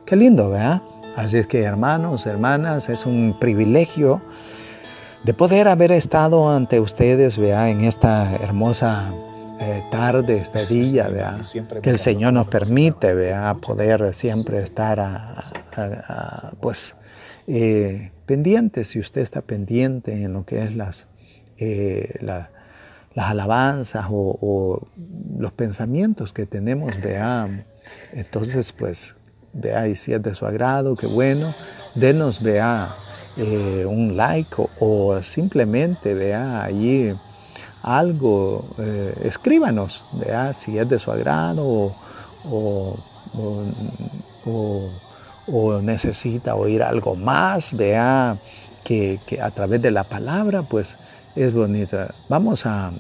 Qué 0.06 0.16
lindo, 0.16 0.51
¿verdad? 0.51 0.84
Así 1.16 1.38
es 1.38 1.47
que 1.47 1.63
hermanos, 1.63 2.26
hermanas, 2.26 2.89
es 2.89 3.05
un 3.05 3.38
privilegio 3.39 4.22
de 5.24 5.34
poder 5.34 5.70
haber 5.70 5.93
estado 5.93 6.49
ante 6.49 6.80
ustedes, 6.82 7.38
vea, 7.38 7.70
en 7.70 7.82
esta 7.82 8.36
hermosa 8.36 9.13
eh, 9.59 9.82
tarde, 9.89 10.38
este 10.38 10.66
día, 10.74 11.07
vea, 11.07 11.39
que 11.82 11.89
el 11.89 11.97
Señor 11.97 12.34
nos 12.34 12.47
permite, 12.47 13.13
vea, 13.13 13.55
poder 13.55 14.13
siempre 14.13 14.61
estar, 14.61 14.99
a, 14.99 15.45
a, 15.76 15.84
a, 15.84 16.51
pues, 16.59 16.95
eh, 17.47 18.11
pendiente, 18.26 18.84
si 18.84 18.99
usted 18.99 19.22
está 19.22 19.41
pendiente 19.41 20.24
en 20.24 20.34
lo 20.34 20.45
que 20.45 20.63
es 20.63 20.76
las, 20.76 21.07
eh, 21.57 22.18
la, 22.20 22.49
las 23.13 23.30
alabanzas 23.30 24.07
o, 24.09 24.38
o, 24.41 24.88
los 25.39 25.53
pensamientos 25.53 26.34
que 26.34 26.45
tenemos, 26.45 27.01
vea, 27.01 27.66
entonces, 28.11 28.74
pues, 28.74 29.16
vea, 29.56 29.88
y 29.88 29.95
si 29.95 30.14
es 30.14 30.22
de 30.22 30.36
su 30.36 30.45
agrado, 30.45 30.95
qué 30.95 31.08
bueno, 31.08 31.53
denos, 31.95 32.41
vea, 32.41 32.95
eh, 33.38 33.86
un 33.88 34.16
like 34.16 34.56
o, 34.58 34.70
o, 34.80 35.22
simplemente 35.24 36.14
vea 36.14 36.64
allí 36.64 37.14
algo, 37.82 38.66
eh, 38.78 39.14
escríbanos, 39.24 40.03
vea 40.14 40.53
si 40.53 40.78
es 40.78 40.88
de 40.89 40.99
su 40.99 41.12
agrado 41.12 41.66
o, 41.66 42.97
o, 45.47 45.82
necesita 45.82 46.56
oír 46.56 46.82
algo 46.84 47.16
más, 47.16 47.76
vea 47.76 48.38
que, 48.84 49.20
que, 49.28 49.41
a 49.41 49.51
través 49.51 49.82
de 49.82 49.91
la 49.91 50.03
palabra 50.03 50.64
pues 50.64 50.97
es 51.36 51.53
bonita. 51.53 52.14
Vamos 52.30 52.66
a, 52.66 52.91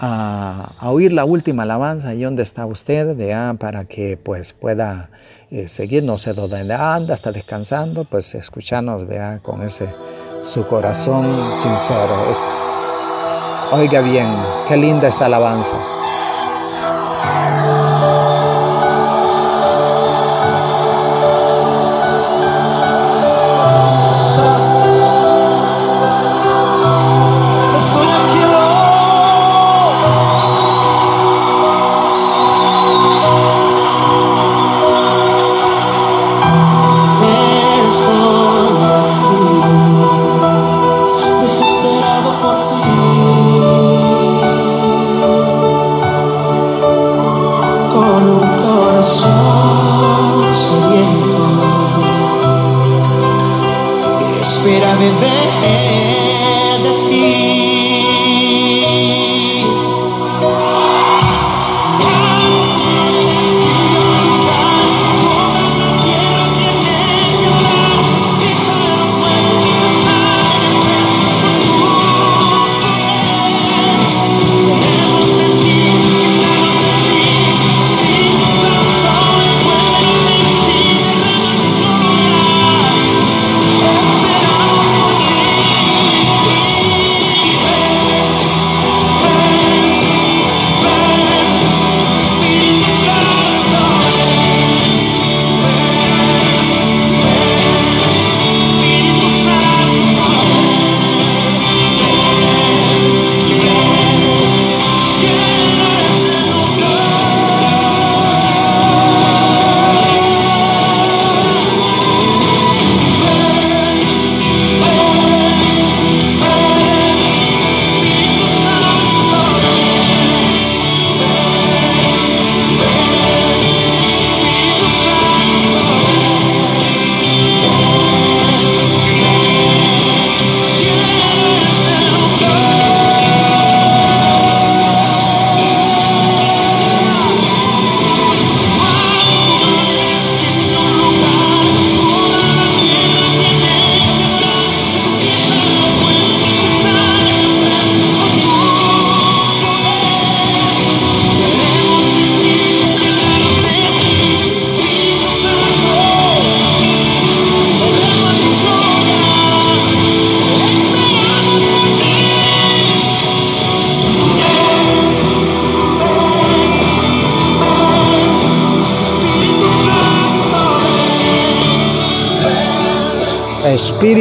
a, 0.00 0.72
oír 0.82 1.12
la 1.12 1.24
última 1.24 1.64
alabanza. 1.64 2.14
Y 2.14 2.22
dónde 2.22 2.42
está 2.42 2.66
usted, 2.66 3.16
vea, 3.16 3.54
para 3.58 3.84
que 3.84 4.16
pues 4.16 4.52
pueda 4.52 5.10
eh, 5.50 5.68
seguir, 5.68 6.02
no 6.02 6.18
sé 6.18 6.32
dónde 6.32 6.72
anda, 6.74 7.14
está 7.14 7.32
descansando, 7.32 8.04
pues 8.04 8.34
escucharnos, 8.34 9.06
vea, 9.06 9.40
con 9.42 9.62
ese 9.62 9.88
su 10.42 10.66
corazón 10.66 11.52
sincero. 11.54 12.30
Es, 12.30 12.40
oiga 13.72 14.00
bien, 14.00 14.34
qué 14.68 14.76
linda 14.76 15.08
esta 15.08 15.26
alabanza. 15.26 15.76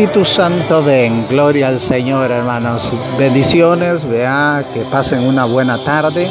Espíritu 0.04 0.26
Santo, 0.26 0.84
ven. 0.84 1.26
Gloria 1.30 1.70
al 1.70 1.80
Señor, 1.80 2.30
hermanos. 2.30 2.92
Bendiciones. 3.18 4.04
Vea 4.04 4.66
que 4.74 4.82
pasen 4.82 5.26
una 5.26 5.46
buena 5.46 5.78
tarde. 5.78 6.30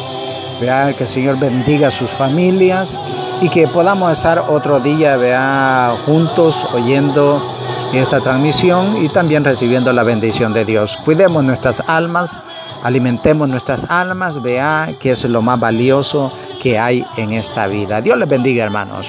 Vea 0.60 0.92
que 0.92 1.04
el 1.04 1.08
Señor 1.08 1.38
bendiga 1.38 1.88
a 1.88 1.90
sus 1.90 2.10
familias 2.10 2.98
y 3.40 3.48
que 3.48 3.66
podamos 3.66 4.12
estar 4.12 4.40
otro 4.40 4.78
día, 4.78 5.16
vea, 5.16 5.94
juntos 6.04 6.66
oyendo 6.74 7.42
esta 7.94 8.20
transmisión 8.20 9.02
y 9.02 9.08
también 9.08 9.42
recibiendo 9.42 9.90
la 9.94 10.02
bendición 10.02 10.52
de 10.52 10.66
Dios. 10.66 10.98
Cuidemos 11.02 11.42
nuestras 11.42 11.82
almas, 11.86 12.42
alimentemos 12.82 13.48
nuestras 13.48 13.86
almas, 13.88 14.42
vea 14.42 14.90
que 15.00 15.12
es 15.12 15.24
lo 15.24 15.40
más 15.40 15.58
valioso 15.58 16.30
que 16.62 16.78
hay 16.78 17.06
en 17.16 17.32
esta 17.32 17.66
vida. 17.68 18.02
Dios 18.02 18.18
les 18.18 18.28
bendiga, 18.28 18.64
hermanos. 18.64 19.08